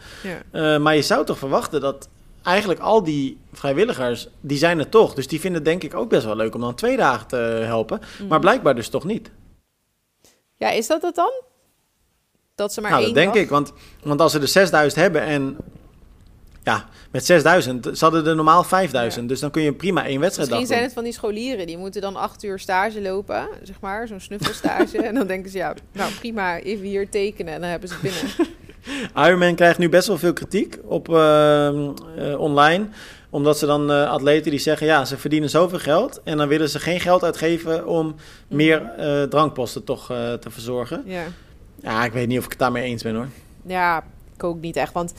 [0.53, 0.79] Ja.
[0.79, 2.09] Maar je zou toch verwachten dat
[2.47, 5.15] eigenlijk al die vrijwilligers, die zijn er toch.
[5.15, 7.37] Dus die vinden het denk ik ook best wel leuk om dan twee dagen te
[7.65, 8.01] helpen.
[8.19, 8.29] Mhm.
[8.29, 9.31] Maar blijkbaar dus toch niet.
[10.57, 11.33] Ja, is dat het dan?
[12.55, 13.51] Dat ze maar nou, één dat denk dag- ik.
[13.51, 15.57] Want, want als ze er 6000 hebben en
[16.63, 19.29] ja, met 6000, ze hadden er normaal 5000.
[19.29, 22.01] Dus dan kun je prima één wedstrijddag Misschien zijn het van die scholieren, die moeten
[22.01, 25.03] dan acht uur stage lopen, zeg maar, zo'n snuffelstage.
[25.09, 28.03] en dan denken ze, ja, nou prima, even hier tekenen en dan hebben ze het
[28.03, 28.55] binnen.
[29.17, 31.85] Ironman krijgt nu best wel veel kritiek op eh, eh,
[32.39, 32.89] online.
[33.31, 36.21] Omdat ze dan eh, atleten die zeggen, ja, ze verdienen zoveel geld.
[36.25, 38.15] En dan willen ze geen geld uitgeven om
[38.49, 40.07] meer eh, drankposten toch
[40.41, 41.03] te verzorgen.
[41.07, 41.25] Ja.
[41.81, 43.29] Ja, ik weet niet of ik het daarmee eens ben hoor.
[43.67, 45.13] ja, ik ook niet echt, want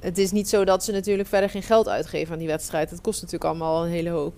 [0.00, 2.90] het is niet zo dat ze natuurlijk verder geen geld uitgeven aan die wedstrijd.
[2.90, 4.34] Het kost natuurlijk allemaal een hele hoop.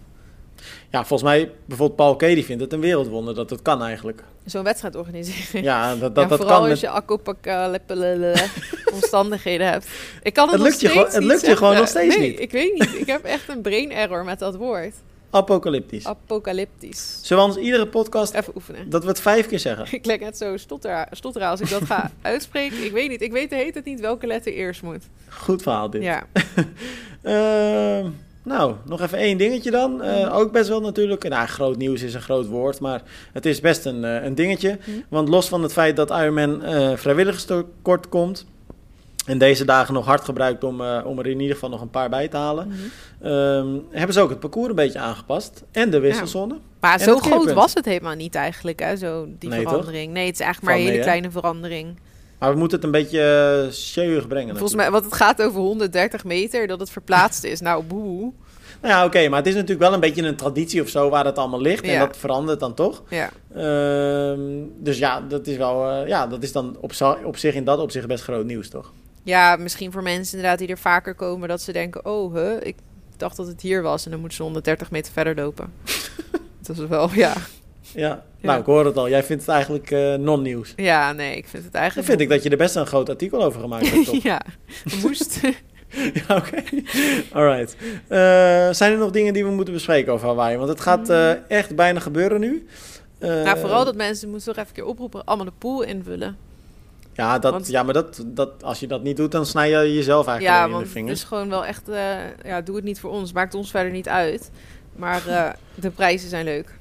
[0.90, 2.20] Ja, volgens mij, bijvoorbeeld Paul K.
[2.20, 4.22] die vindt het een wereldwonder dat het kan eigenlijk.
[4.44, 5.62] Zo'n wedstrijd organiseren.
[5.62, 6.70] Ja, dat, Ja, dat, dat vooral kan.
[6.70, 8.34] als je akkopakallepelele
[8.94, 9.86] omstandigheden hebt.
[10.22, 12.30] Ik kan het, Het nog lukt je gewoon- het lukt je gewoon nog steeds nee,
[12.30, 12.40] niet.
[12.40, 12.94] ik weet niet.
[13.00, 14.94] Ik heb echt een brain error met dat woord.
[15.30, 16.06] Apocalyptisch.
[16.06, 17.18] Apocalyptisch.
[17.22, 18.90] Zullen we ons iedere podcast Even oefenen.
[18.90, 19.86] dat we het vijf keer zeggen?
[19.96, 22.84] Ik lijk net zo stotteraar als ik dat ga uitspreken.
[22.84, 23.20] Ik weet niet.
[23.22, 25.04] Ik weet de heet het niet welke letter eerst moet.
[25.28, 26.02] Goed verhaal dit.
[26.02, 26.26] Ja.
[27.22, 28.10] Ehm,
[28.50, 30.02] nou, nog even één dingetje dan.
[30.02, 30.32] Eh, Mhm.
[30.36, 31.28] ook best wel natuurlijk.
[31.28, 34.78] Nou, groot nieuws is een groot woord, maar het is best een, eh, een dingetje.
[34.80, 34.98] Mhm.
[35.08, 38.46] Want los van het feit dat Ironman eh vrijwilligerstekort komt.
[39.26, 42.08] En deze dagen nog hard gebruikt om, om er in ieder geval nog een paar
[42.08, 42.66] bij te halen.
[42.68, 42.76] Mhm.
[43.32, 45.62] ehm, hebben ze ook het parcours een beetje aangepast.
[45.70, 46.56] En de wisselzone.
[46.80, 48.96] Maar zo groot was het helemaal niet eigenlijk, hè?
[48.96, 49.68] Zo, die Nee, toch?
[49.70, 50.12] verandering.
[50.12, 51.96] Nee, het is eigenlijk maar een hele kleine verandering.
[52.40, 54.50] Maar we moeten het een beetje uh, sjeurig brengen.
[54.50, 57.60] Volgens mij, want het gaat over 130 meter, dat het verplaatst is.
[57.60, 58.32] Nou, boe.
[58.80, 61.24] Nou ja, oké, maar het is natuurlijk wel een beetje een traditie of zo waar
[61.24, 61.84] het allemaal ligt.
[61.84, 63.02] En dat verandert dan toch.
[63.08, 63.30] Ja.
[63.54, 64.40] Ehm,
[64.76, 66.92] dus ja, dat is wel, eh, ja, dat is dan op,
[67.24, 68.92] op zich in dat opzicht best groot nieuws, toch?
[69.22, 72.76] ja, misschien voor mensen inderdaad die er vaker komen, dat ze denken, oh, huh, ik
[73.16, 74.04] dacht dat het hier was.
[74.04, 75.72] En dan moeten ze 130 meter verder lopen.
[76.66, 77.32] dat is wel, ja.
[77.94, 79.08] Ja, nou, ik hoor het al.
[79.08, 80.72] Jij vindt het eigenlijk eh, non-nieuws.
[80.76, 82.10] Ja, nee, ik vind het Dan eigenlijk...
[82.10, 84.22] vind ik dat je er best een groot artikel over gemaakt hebt, toch?
[84.22, 84.40] ja,
[85.02, 85.40] moest.
[86.26, 86.62] ja, oké.
[87.32, 87.76] Alright.
[88.08, 88.18] Eh,
[88.70, 90.56] zijn er nog dingen die we moeten bespreken over Hawaii?
[90.56, 92.66] Want het gaat eh, echt bijna gebeuren nu.
[93.18, 96.36] Nou, vooral dat mensen, moeten toch even keer oproepen, allemaal de pool invullen.
[97.12, 99.94] Ja, dat, want- ja maar dat, dat, als je dat niet doet, dan snij je
[99.94, 101.20] jezelf eigenlijk Ja, in want de het vingers.
[101.20, 101.82] is gewoon wel echt...
[102.44, 103.32] ja, doe het niet voor ons.
[103.32, 104.50] Maakt ons verder niet uit.
[104.96, 105.22] Maar
[105.74, 106.78] de prijzen zijn leuk.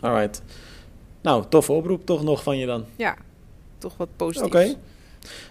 [0.00, 0.42] Alright.
[1.22, 2.84] Nou, toffe oproep toch nog van je dan.
[2.96, 3.16] Ja,
[3.78, 4.16] toch wat Oké.
[4.16, 4.76] positiefs.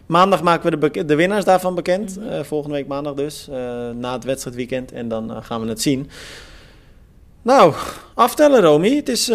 [0.06, 2.16] Maandag maken we de, de winnaars daarvan bekend.
[2.20, 2.28] Mhm.
[2.30, 3.48] Eh, volgende week maandag dus.
[3.48, 3.56] eh,
[3.90, 4.92] na het wedstrijdweekend.
[4.92, 6.10] En dan eh, gaan we het zien.
[7.42, 7.74] Nou,
[8.14, 8.96] aftellen Romy.
[8.96, 9.32] Het is,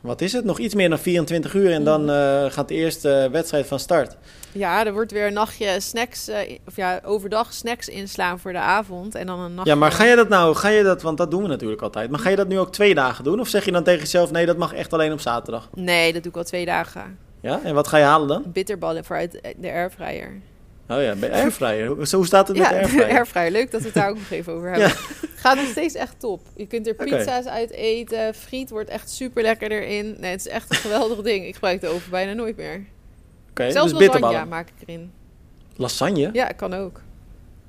[0.00, 0.44] wat is het?
[0.44, 1.72] Nog iets meer dan 24 uur.
[1.72, 4.16] En dan eh, gaat de eerste wedstrijd van start.
[4.52, 6.28] Ja, er wordt weer een nachtje snacks...
[6.28, 9.14] eh, of ja, overdag snacks inslaan voor de avond.
[9.14, 9.72] En dan een nachtje...
[9.72, 12.10] Ja, maar ga je dat nou, ga je dat, want dat doen we natuurlijk altijd.
[12.10, 13.40] Maar ga je dat nu ook twee dagen doen?
[13.40, 15.68] Of zeg je dan tegen jezelf, nee, dat mag echt alleen op zaterdag?
[15.74, 17.18] Nee, dat doe ik al twee dagen.
[17.40, 18.42] Ja, en wat ga je halen dan?
[18.46, 20.40] Bitterballen voor uit de airfryer.
[20.90, 22.06] Oh ja, bij airfryer.
[22.06, 23.08] Zo staat het met Ja, airfryer?
[23.08, 23.50] airfryer.
[23.50, 24.90] Leuk dat we het daar ook nog even over hebben.
[25.36, 26.40] Gaat nog steeds echt top.
[26.56, 28.34] Je kunt er pizza's uit eten.
[28.34, 30.16] Friet wordt echt super lekker erin.
[30.18, 31.46] Nee, het is echt een geweldig ding.
[31.46, 32.84] Ik gebruik de oven bijna nooit meer.
[33.50, 35.12] Oké, Zelfs dus lasagne maak ik erin.
[35.76, 36.30] Lasagne?
[36.32, 37.00] Ja, kan ook.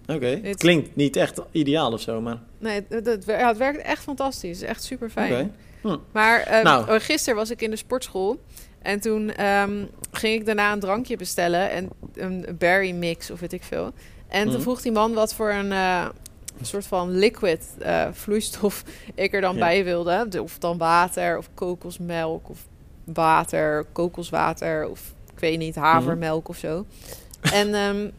[0.08, 2.38] Oké, Dit- klinkt niet echt ideaal of zo, maar...
[2.58, 4.50] Nee, het, het, ja, het werkt echt fantastisch.
[4.60, 5.32] Het is Echt super fijn.
[5.34, 5.50] Oké.
[5.82, 5.98] Hm.
[6.12, 6.92] Maar ehm, Nou.
[6.94, 8.40] oh, gisteren was ik in de sportschool.
[8.82, 11.70] En toen ehm, ging ik daarna een drankje bestellen.
[11.72, 13.92] En een berry mix of weet ik veel.
[14.28, 14.62] En toen Mhm.
[14.62, 16.06] vroeg die man wat voor een, eh,
[16.60, 18.84] een soort van liquid eh, vloeistof
[19.16, 19.60] ik er dan Ja.
[19.60, 20.26] bij wilde.
[20.30, 22.60] De- Of dan water of kokosmelk of
[23.04, 26.86] water, kokoswater of ik weet niet, havermelk of zo.
[27.54, 28.14] En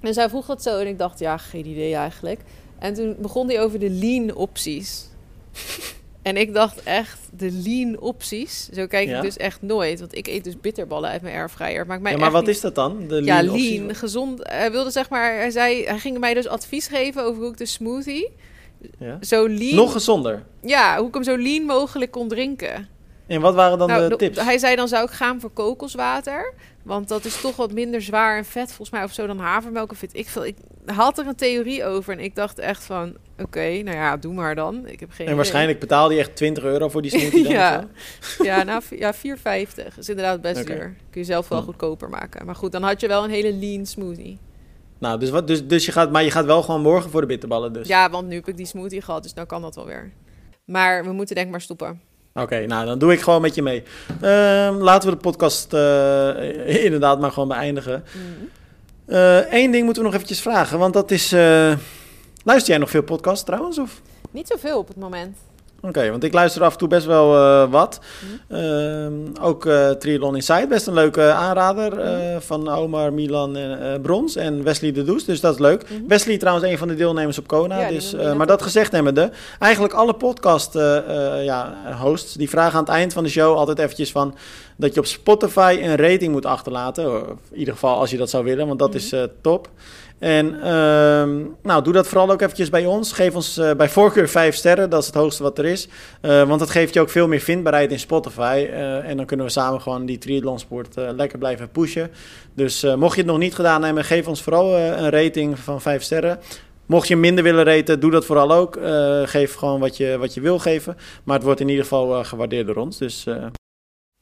[0.00, 2.40] dus hij vroeg dat zo en ik dacht, ja, geen idee eigenlijk.
[2.78, 5.08] En toen begon hij over de lean opties.
[6.22, 8.68] En ik dacht echt, de lean opties.
[8.72, 9.16] Zo kijk Ja.
[9.16, 10.00] ik dus echt nooit.
[10.00, 11.86] Want ik eet dus bitterballen uit mijn airfryer.
[11.86, 13.08] Maakt mij Ja, maar wat niet- is dat dan?
[13.08, 13.78] De ja, lean opties?
[13.78, 14.40] lean, gezond.
[14.42, 17.56] Hij wilde zeg maar, hij zei, hij ging mij dus advies geven over hoe ik
[17.58, 18.28] de smoothie
[18.98, 19.18] Ja.
[19.20, 20.42] zo lean, Nog gezonder.
[20.62, 22.88] ja, hoe ik hem zo lean mogelijk kon drinken.
[23.32, 24.40] En wat waren dan Nou, de tips?
[24.44, 28.36] Hij zei dan zou ik gaan voor kokoswater, want dat is toch wat minder zwaar
[28.36, 30.44] en vet volgens mij of zo dan havermelk of weet ik veel.
[30.46, 30.56] Ik
[30.86, 34.54] had er een theorie over en ik dacht echt van, oké, nou ja, doe maar
[34.54, 34.86] dan.
[34.86, 35.34] Ik heb geen En idee.
[35.36, 37.88] waarschijnlijk betaalde je echt 20 euro voor die smoothie dan Ja.
[38.42, 39.20] Ja, nou, ja 4,50
[39.98, 40.96] is inderdaad best duur.
[41.10, 41.64] Kun je zelf wel Hm.
[41.64, 42.46] goedkoper maken.
[42.46, 44.38] Maar goed, dan had je wel een hele lean smoothie.
[44.98, 47.26] Nou, dus, wat, dus, dus je gaat, maar je gaat wel gewoon morgen voor de
[47.26, 47.88] bitterballen dus?
[47.88, 50.12] Ja, want nu heb ik die smoothie gehad, dus nou kan dat wel weer.
[50.64, 52.00] Maar we moeten denk ik maar stoppen.
[52.34, 53.82] Oké, nou dan doe ik gewoon met je mee.
[54.20, 58.04] Ehm, laten we de podcast eh, inderdaad maar gewoon beëindigen.
[59.50, 61.32] Eén ding moeten we nog eventjes vragen, want dat is...
[61.32, 61.72] eh,
[62.44, 63.78] luister jij nog veel podcasts trouwens?
[63.78, 64.00] Of?
[64.30, 65.36] Niet zoveel op het moment.
[65.84, 68.00] Oké, want ik luister af en toe best wel eh, wat.
[68.48, 68.60] Mhm.
[68.60, 74.36] Ehm, ook eh Triathlon Inside, best een leuke aanrader eh, van Omar, Milan en Brons
[74.36, 75.90] en Wesley de Does, dus dat is leuk.
[75.90, 76.06] Mhm.
[76.08, 79.94] Wesley trouwens een van de deelnemers op Kona, Ja, dus, maar dat gezegd hebbende, eigenlijk
[79.94, 80.74] alle podcast
[81.42, 84.34] ja, hosts, die vragen aan het eind van de show altijd eventjes van
[84.76, 88.30] dat je op Spotify een rating moet achterlaten, of in ieder geval als je dat
[88.30, 88.96] zou willen, want dat Mhm.
[88.98, 89.68] is top.
[90.22, 93.12] En ehm, nou, doe dat vooral ook eventjes bij ons.
[93.12, 95.88] Geef ons eh, bij voorkeur 5 sterren, dat is het hoogste wat er is.
[96.20, 98.66] Eh, want dat geeft je ook veel meer vindbaarheid in Spotify.
[98.70, 102.10] Eh, en dan kunnen we samen gewoon die triathlonsport lekker blijven pushen.
[102.54, 106.02] Dus mocht je het nog niet gedaan hebben, geef ons vooral een rating van 5
[106.02, 106.38] sterren.
[106.86, 108.78] Mocht je minder willen raten, doe dat vooral ook.
[109.24, 110.96] Geef gewoon wat je, wat je wil geven.
[111.24, 112.98] Maar het wordt in ieder geval gewaardeerd door ons.
[112.98, 113.26] Dus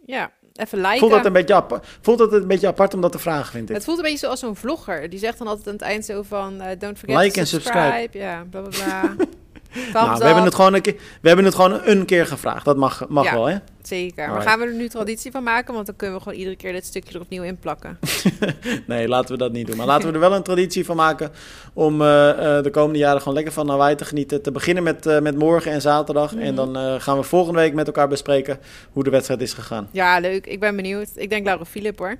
[0.06, 0.98] Ja, even liken.
[0.98, 3.74] voelt, dat een beetje voelt dat een beetje apart om dat te vragen, vind ik.
[3.74, 5.10] Het voelt een beetje zoals zo'n vlogger.
[5.10, 6.60] Die zegt dan altijd aan het eind zo van...
[6.60, 7.86] eh, don't forget Like to en subscribe.
[8.00, 8.18] subscribe.
[8.18, 9.14] Ja, bla bla bla.
[9.92, 12.64] Nou, we hebben, het gewoon een keer, we hebben het gewoon een keer gevraagd.
[12.64, 13.32] Dat mag, mag Ja.
[13.34, 13.56] wel, hè?
[13.82, 14.28] Zeker.
[14.28, 15.74] Maar gaan we er nu traditie van maken?
[15.74, 17.98] Want dan kunnen we gewoon iedere keer dit stukje er opnieuw in plakken.
[18.86, 19.76] Nee, laten we dat niet doen.
[19.76, 21.30] Maar laten we er wel een traditie van maken
[21.72, 24.42] om eh, eh, de komende jaren gewoon lekker van Hawaii te genieten.
[24.42, 26.34] Te beginnen met, eh, met morgen en zaterdag.
[26.34, 26.54] En Mhm.
[26.54, 28.58] dan eh, gaan we volgende week met elkaar bespreken
[28.92, 29.88] hoe de wedstrijd is gegaan.
[29.92, 30.46] Ja, leuk.
[30.46, 31.08] Ik ben benieuwd.
[31.14, 32.16] Ik denk Laura Philip hoor.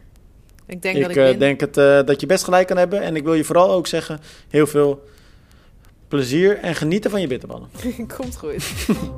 [0.67, 1.39] Ik denk dat ik ik eh, win.
[1.39, 1.75] denk het,
[2.07, 3.01] dat je best gelijk kan hebben.
[3.03, 5.05] En ik wil je vooral ook zeggen, heel veel
[6.11, 7.69] plezier en genieten van je bitterballen.
[8.17, 8.65] Komt goed.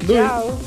[0.07, 0.18] Doei!
[0.18, 0.59] Ciao.